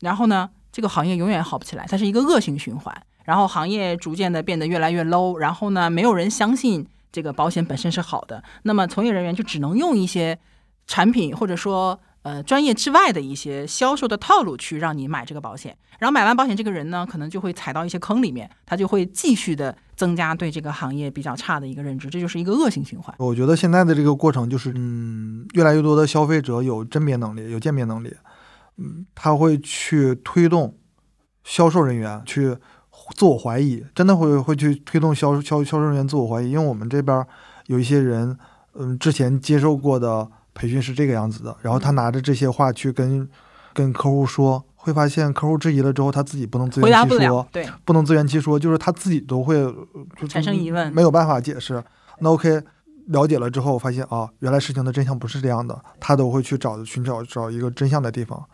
[0.00, 2.94] 然后呢，这个行业永远好不起来，它是一个恶性循环。
[3.24, 10.38] 然后行业逐渐的变得越来越 low，然后呢，没有人相信这个保险本身是好的，那么从业人员就只能用一些
[10.86, 15.76] 产品或者说呃专业之外的一些销售的套路去让你买这个保险。
[15.98, 23.12] 然后买完保险，这个人呢，可能就会踩到一些坑里面，他就会继续的增加对这个行业比较差的一个认知，这就是一个恶性循环。
[23.18, 28.14] 我觉得现在的这个过程就是，嗯，越来越多的消费者有甄别能力，有鉴别能力，
[28.76, 30.78] 嗯，他会去推动
[31.42, 32.56] 销售人员去
[33.16, 37.26] 自我怀疑，真的会会去推动销销销售人员自我怀疑，因为我们这边
[37.66, 38.38] 有一些人，
[38.74, 43.28] 嗯，之前接受过的培训是这个样子的，然后他拿着这些话去跟
[43.72, 49.54] 跟客户说，会发现客户质疑了之后，他自己不能自圆其说，，对，不能自圆其说，就是他自己都会
[50.28, 51.80] 产生疑问没有办法解释。
[52.18, 52.60] 那 OK，
[53.06, 58.44] 了解了之后，发现啊，原来事情的真相不是这样的，他都会去找寻找找一个真相的地方。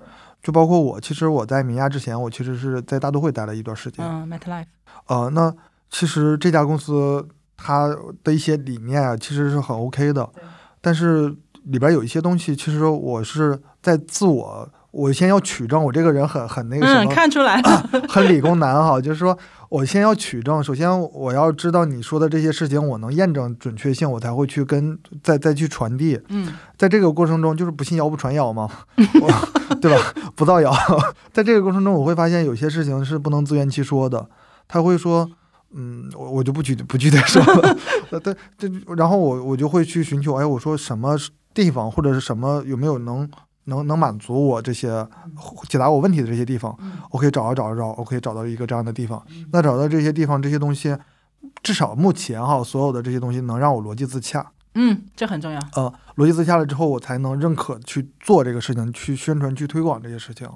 [0.42, 4.04] 就包括我，其实我在米亚之前，我其实是在大都会待了一段时间。
[4.04, 4.66] 嗯，MetLife，
[5.06, 5.50] 呃，那
[5.88, 7.26] 其实这家公司
[7.56, 7.88] 它
[8.22, 10.28] 的一些理念啊，其实是很 OK 的，
[10.82, 11.34] 但是
[11.64, 19.36] 里边有一些东西，其实我是在自我，我先要取证，我这个人很很那个什嗯，么，看出来了， 很理工男哈，就是说
[19.68, 26.20] 我先要取证，首先我要知道你说的这些事情，我能验证准确性，我才会去跟再再去传递。
[26.28, 29.98] 嗯在这个过程中，就是不信谣不传谣嘛， 我对吧？
[30.36, 30.72] 不造谣。
[31.32, 34.28] 在这个过程中，我会发现有些事情是不能自圆其说的。
[34.66, 35.28] 他会说，
[35.74, 37.42] 嗯，我我就不具不具体说
[38.20, 41.16] 对，这然后我我就会去寻求，哎，我说什么
[41.54, 43.30] 地方或者是什么有没有能
[43.64, 45.06] 能能满足我这些
[45.68, 46.76] 解答我问题的这些地方
[47.10, 49.24] 我可以找着找着找我可以找到一个这样的地方。
[49.52, 50.94] 那找到这些地方这些东西，
[51.62, 54.52] 至少目前哈，所有的这些东西能让我逻辑自洽。
[54.74, 55.60] 嗯，这很重要。
[55.76, 60.48] 呃，逻辑自洽了之后，我才能认可去做这个事情，去宣传、去推广这些事情。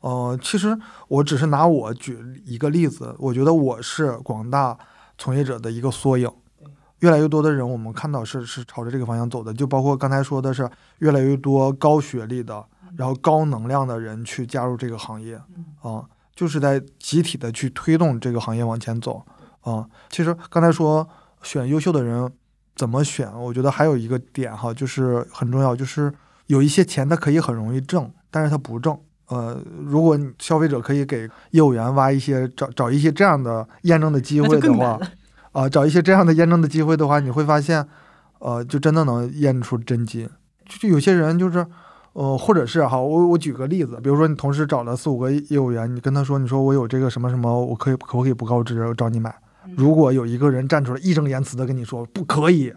[0.00, 0.74] 呃，其实
[1.08, 4.78] 我只是拿我举一个例子，我觉得我是广大
[5.18, 6.30] 从业者的一个缩影。
[7.00, 12.64] 越来越多的人，我们看到是是朝着这个方向走的，就包括刚才说的是越来越多高学历的，
[12.96, 15.40] 然后高能量的人去加入这个行业，
[15.82, 19.24] 啊、就是在集体的去推动这个行业往前走，
[19.62, 21.08] 啊、其实刚才说
[21.42, 22.30] 选优秀的人
[22.76, 26.12] 怎么选，我觉得还有一个点哈，就是很重要，就是
[26.46, 28.98] 有一些钱它可以很容易挣，但是它不挣。
[29.28, 34.98] 呃，如果你消费者可以给业务员挖一些找找一些这样的验证的机会的话
[35.52, 37.86] 啊、找一些这样的验证的机会的话，你会发现，
[38.38, 40.28] 呃，就真的能验出真金。
[40.64, 41.66] 就就有些人就是，
[42.12, 49.34] 呃，或者是哈，我我举个例子，比如说你同时找了四五个业务员，你跟他说，你说我有这个什么什么，我可以可不可以不告知，我找你买？
[49.76, 52.72] 如果有一个人站出来义正言辞的跟你说不可以，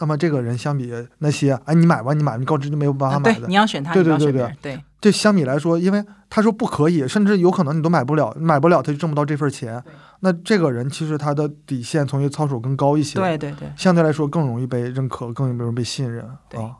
[0.00, 9.82] 那么这个人相比那些，哎，你买吧，你买，你告知就没有办法买的，啊对，你要选他，对对对对这相比来说，因为他说不可以，甚至有可能你都买不了，买不了他就挣不到这份钱。
[10.20, 13.70] 那这个人其实他的底线从业操守更高一些，对对对。
[13.76, 16.76] 相对来说更容易被认可，更容易被信任对啊。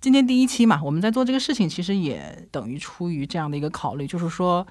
[0.00, 4.66] 今天第一期嘛，我们在做这个事情，其实也等于出于这样的一个考虑，就是说，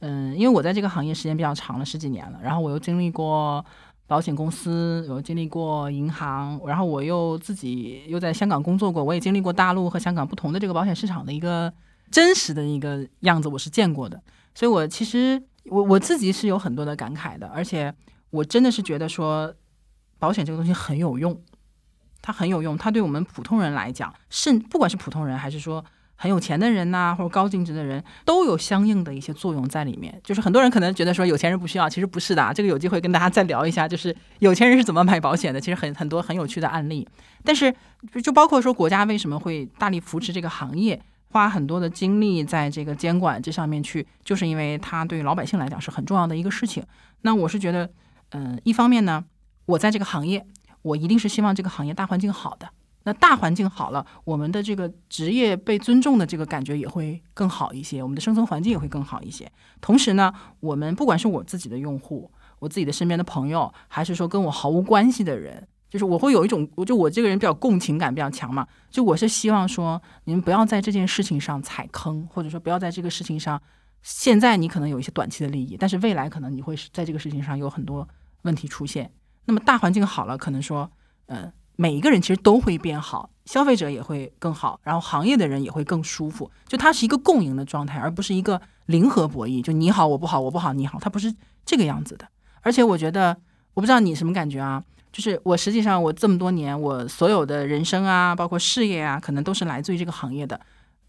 [0.00, 3.64] 嗯，因为我在这个行业时间比较长了，十几年了，然后我又经历过
[4.06, 11.72] 保险公司，有经历过银行，然后我又自己又在香港工作过，我也经历过大陆和香港不同的这个保险市场的一个
[12.10, 14.22] 真实的一个样子，我是见过的，
[14.54, 17.94] 所以我其实我我自己是有很多的感慨的，而且
[18.30, 19.54] 我真的是觉得说，
[20.18, 21.40] 保险这个东西很有用。
[22.26, 25.84] 它很有用，它对我们普通人来讲，甚不管是普通人还是说
[26.16, 30.18] 很有钱的人呐、或者高净值的人，都有相应的一些作用在里面。
[30.22, 32.52] 就是很多人可能觉得说有钱人不需要，其实不是的。
[32.54, 37.06] 这个有机会跟大家再聊一下，就是有钱人是怎么买保险的，其实很很多很有趣的案例。
[37.42, 37.74] 但是
[38.22, 41.00] 就包括说国家为什么会大力扶持这个行业，
[41.30, 46.82] 花很多的精力在这个监管这上面去，就是因为它对于老百姓来讲是很重要的一个事情。
[47.22, 47.90] 那我是觉得，
[48.30, 49.24] 嗯、一方面呢，
[49.66, 50.46] 我在这个行业。
[50.84, 52.68] 我一定是希望这个行业大环境好的。
[53.04, 59.50] 那大环境好了，我们的这个职业被尊重的这个感觉也会更好一些，我们的生存环境也会更好一些。
[59.80, 73.60] 同时呢，我们不管是我自己的用户，我自己的身边的朋友，还是说跟我毫无关系的人，就是我会有一种，我就我这个人比较共情感比较强嘛，就我是希望说，你们不要在这件事情上踩坑，或者说不要在这个事情上，
[74.02, 78.08] 现在你可能有一些短期的利益，但是未来可能你会在这个事情上有很多
[78.42, 79.12] 问题出现。
[79.44, 80.90] 那么大环境好了，可能说，
[81.26, 86.50] 嗯、每一个人其实都会变好，消费者也会更好，然后行业的人也会更舒服。
[86.68, 89.62] 就它是一个共赢的状态，而不是一个零和博弈。
[89.62, 92.26] 就你好我不好，我不好你好，它不是这个样子的。
[92.62, 93.36] 而且我觉得，
[93.74, 94.82] 我不知道你什么感觉啊？
[95.12, 100.60] 就是我实际上我这么多年，我所有的人生啊，包括事业啊，可能都是来自于这个行业的。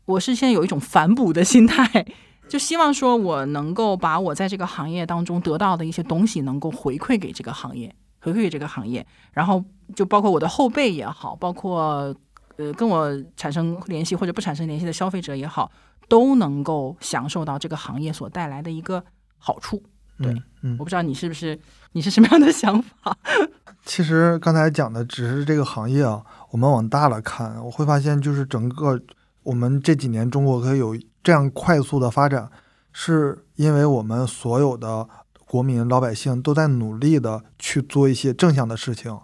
[0.06, 2.06] 我是现在有一种反哺的心态，
[2.48, 7.96] 就希望说我能够把我在这个行业当中得到的一些东西，能够回馈给这个行业。
[8.26, 9.64] 回馈给这个行业，然后
[9.96, 12.16] 就包括我的后辈也好，包括
[12.58, 13.08] 呃跟我
[13.38, 15.72] 产生联系或者不产生联系的消费者也好，
[16.10, 19.04] 都能够享受到这个行业所带来的一个
[19.38, 19.84] 好处。
[20.18, 21.60] 对嗯嗯我，不知道你是不是
[21.92, 23.16] 你是什么样的想法？
[23.86, 29.00] 其实刚才讲的只是这个行业啊，我们往大了看，我会发现就是整个
[29.44, 32.50] 我们这几年中国可以有这样快速的发展，
[32.92, 35.08] 是因为我们所有的
[35.48, 39.18] 国民老百姓都在努力的去做一些正向的事情，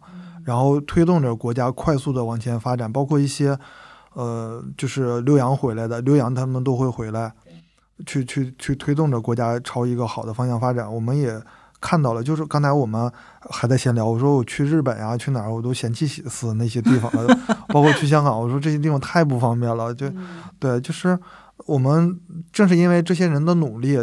[0.45, 3.57] 然后推动着国家快速的往前发展，包括一些
[4.13, 7.33] 呃，就是留洋回来的，留洋他们都会回来，
[8.05, 10.93] 去去去推动着国家朝一个好的方向发展。
[10.93, 11.41] 我们也
[11.79, 13.11] 看到了，就是刚才我们
[13.49, 17.35] 还在闲聊，我说我去日本呀、去哪儿我都嫌弃死那些地方了，
[17.69, 20.11] 包括去香港，我说这些地方太不方便了，就
[20.59, 21.17] 对，就是
[21.65, 22.19] 我们
[22.51, 23.97] 正是因为这些人的努力，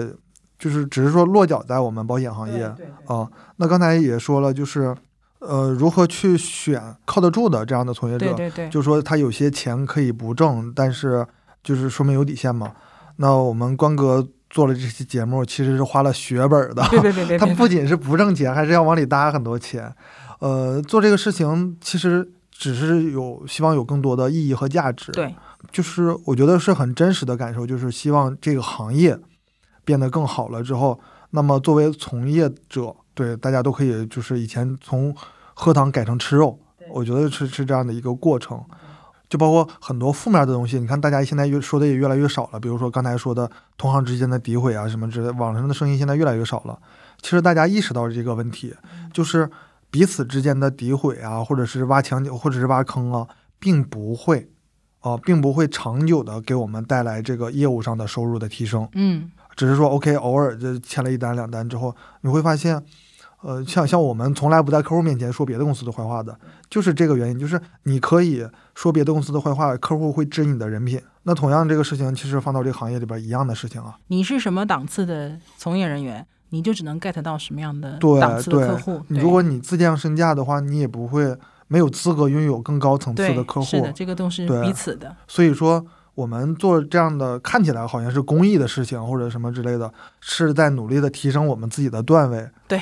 [0.58, 2.64] 就是只是说落脚在我们保险行业
[3.06, 3.28] 啊。
[3.56, 4.94] 那刚才也说了，就是
[5.40, 11.26] 呃，如何去选靠得住的这样的从业者，对对对，就说他有些钱可以不挣，但是
[11.62, 12.72] 就是说明有底线嘛。
[13.16, 16.86] 那我们关哥做了这期节目，其实是花了血本的。
[16.90, 19.92] 对对对对 他，不仅是不挣钱，还是要往里搭很多钱。
[20.40, 25.10] 呃，做这个事情其实只是有希望有更多的意义和价值。
[25.12, 25.34] 对
[25.72, 29.18] 就是我觉得是很真实的感受，就是希望这个行业
[29.88, 35.16] 变得更好了之后，那么作为从业者，对大家都可以就是以前从
[35.54, 36.58] 喝汤改成吃肉，
[36.92, 38.62] 我觉得是是这样的一个过程。
[39.30, 46.78] 就包括很多负面的东西，你看大家现在越说的也越来越少了，比如说刚才说的同行之间的诋毁啊什么之类的，网上的声音现在越来越少了。
[47.22, 48.74] 其实大家意识到这个问题，
[49.12, 49.50] 就是
[49.90, 53.26] 彼此之间的诋毁啊，或者是挖墙角，或者是挖坑啊，
[53.58, 54.50] 并不会，
[55.00, 58.88] 啊、并不会长久的给我们带来这个业务上的收入的提升。
[58.94, 62.80] 嗯只是说 OK，偶尔就签了一单两单之后，你会发现，
[63.42, 66.38] 呃，像像我们从来不在客户面前说别的公司的坏话的，
[66.70, 68.46] 就是这个原因，就是你可以
[68.76, 71.00] 说别的公司的坏话，客户会知你的人品。
[71.24, 73.98] 那同样这个事情，其实放到这个行业里边一样的事情啊。
[74.06, 79.02] 你是什么档次的从业人员，你就只能 get 到什么样的档次的客户。
[79.08, 81.36] 如果你自降身价的话，你也不会
[81.66, 83.92] 没有资格拥有更高层次的客户是的，。
[83.92, 85.14] 这个都是对彼此的。
[85.26, 85.84] 所以说，
[86.18, 89.88] 我们做这样的看起来好像是公益的事情或者什么之类的，
[90.20, 92.44] 是在努力的提升我们自己的段位。
[92.66, 92.76] 对，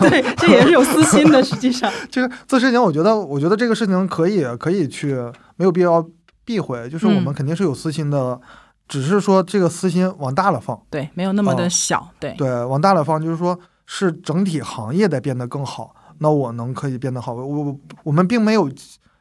[0.00, 1.42] 对，这也是有私心的。
[1.42, 5.14] 实际上， 就是做事情，我觉得，我觉得这个事情可以可以去，
[5.56, 6.06] 没有必要
[6.44, 6.86] 避讳。
[6.90, 8.38] 就是我们嗯肯定是有私心的，
[8.86, 10.78] 只是说这个私心往大了放。
[10.90, 12.06] 对，没有那么的哦小。
[12.20, 17.32] 对，对，往大了放，就是说是整体行业在变得更好，那我能可以变得好。
[17.32, 18.70] 我我我们并没有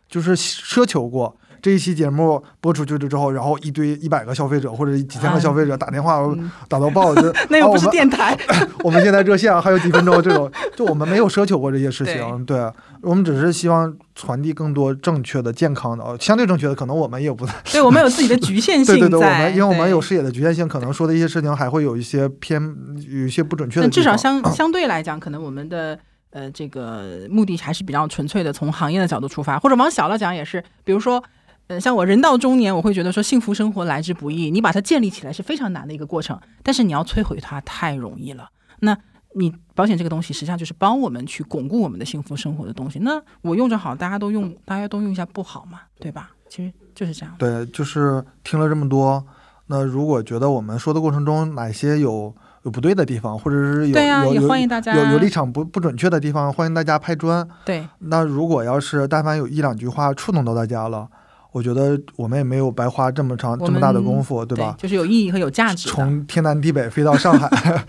[0.09, 1.33] 就是奢求过。
[1.61, 6.19] 这一期节目播出去了之后，然后一堆一百个消费者或者几千个消费者打电话
[6.67, 8.37] 打到爆，就 那又不是啊电台，
[8.83, 12.59] 我们现在热线还有几分钟，这种 就我们没有奢求过这些事情，对。
[13.03, 22.61] 我们只是希望传递更多正确的、健康的，呃相对正确的，可能我们也不对我们有自己的局限性对对对，我，们因为我们有视野的局限性，可能说的一些事情还会有一些偏，
[23.09, 23.89] 有一些不准确的。
[23.89, 25.97] 至少相 相对来讲，可能我们的
[26.29, 31.23] 呃这个目的还是比较纯粹的，从行业的角度出发，或者往小了讲也是，比如说。
[31.71, 38.49] 呃，像我人到中年，我会觉得说幸福生活来之不易，你把它建立起来是非常难的一个过程，但是你要摧毁它太容易了。
[38.81, 38.97] 那
[39.35, 42.99] 你保险这个东西，实际上就是帮我们去巩固我们的幸福生活的东西。
[42.99, 46.31] 那我用着好，大家都用，大家都用一下不好嘛，对吧？
[46.49, 47.33] 其实就是这样。
[47.39, 49.25] 对，就是听了这么多，
[49.67, 57.47] 那如果觉得我们说的过程中哪些有有不对的地方，或者是有对呀、也有有欢迎大家有有立场不不准确的地方，欢迎大家拍砖。
[57.63, 61.07] 对那如果要是但凡有一两句话触动到大家了，
[61.51, 64.75] 我觉得我们也没有白花这么长这么大的功夫，对吧？
[64.79, 65.89] 就是有意义和有价值。
[65.89, 67.85] 从天南地北飞到上海，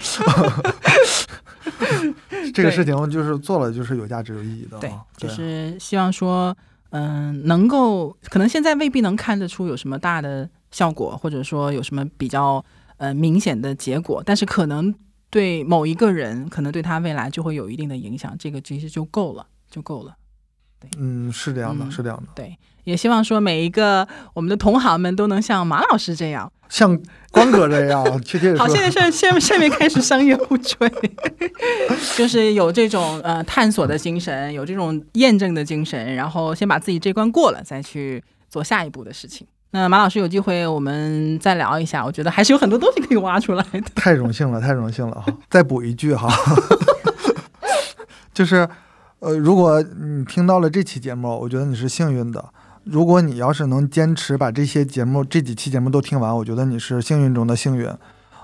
[2.53, 4.81] 这个事情就是做了，就是有价值、有意义的啊。
[4.81, 6.57] 对，就是希望说，
[6.91, 12.65] 嗯、能够可能现在未必能看得出有什么大的效果，或者说有什么比较
[12.97, 14.93] 呃明显的结果，但是可能
[15.31, 20.17] 对某一个人，可能对他未来就会有一定的影响，这个其实就够了，就够了。
[20.99, 22.25] 嗯，是这样的，嗯是这样的。
[22.35, 26.51] 对，也希望说每一个我们的同行们都能像马老师这样。
[26.69, 26.99] 像
[27.31, 30.91] 光哥这样，确切地 好，说现，在是下面下面开始商业互吹，
[32.17, 39.47] 就是有这种呃探索的精神，有这种验证的精神，然后先把自己这关过了，再去做下一步的事情。
[39.75, 43.81] 那马老师有机会我们再聊一下，我觉得还是有很多东西可以挖出来的。
[43.95, 45.31] 太荣幸了，太荣幸了哈！
[45.51, 46.29] 再补一句哈，
[48.33, 48.67] 就是
[49.23, 52.45] 呃，如果你听到了这期节目，我觉得你是幸运的。
[52.83, 57.89] 如果你要是能坚持把这些节目、这几期节目都听完，我觉得你是幸运中的幸运。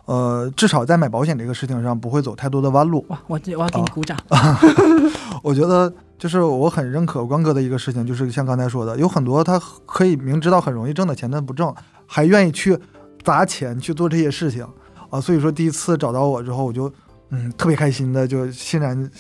[0.05, 3.05] 呃，至少在买保险这个事情上不会走太多的弯路。
[3.09, 4.17] 哇，我我要给你鼓掌。
[5.43, 11.75] 我觉得就是我很认可关哥的一个事情，就是像刚才说的，有很多他可以明知道很容易挣的钱，但不挣，
[12.07, 12.79] 还愿意去
[13.25, 14.65] 砸钱去做这些事情
[15.11, 15.21] 啊。
[15.21, 16.89] 所以说第一次找到我之后，我就
[17.31, 19.11] 嗯特别开心的就欣然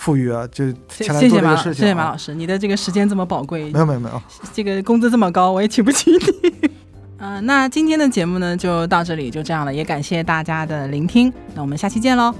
[0.00, 1.74] 赴约，就谢前来谢谢马老，做这个事情、啊。
[1.74, 4.22] 谢谢马老师，你的这个时间这么宝贵没，有没有没有，
[4.54, 6.70] 这个工资这么高，我也请不起你。
[7.18, 12.34] 嗯、 那今天的节目呢就到这里，就这样了，也感谢大家的聆听，那我们下期见喽，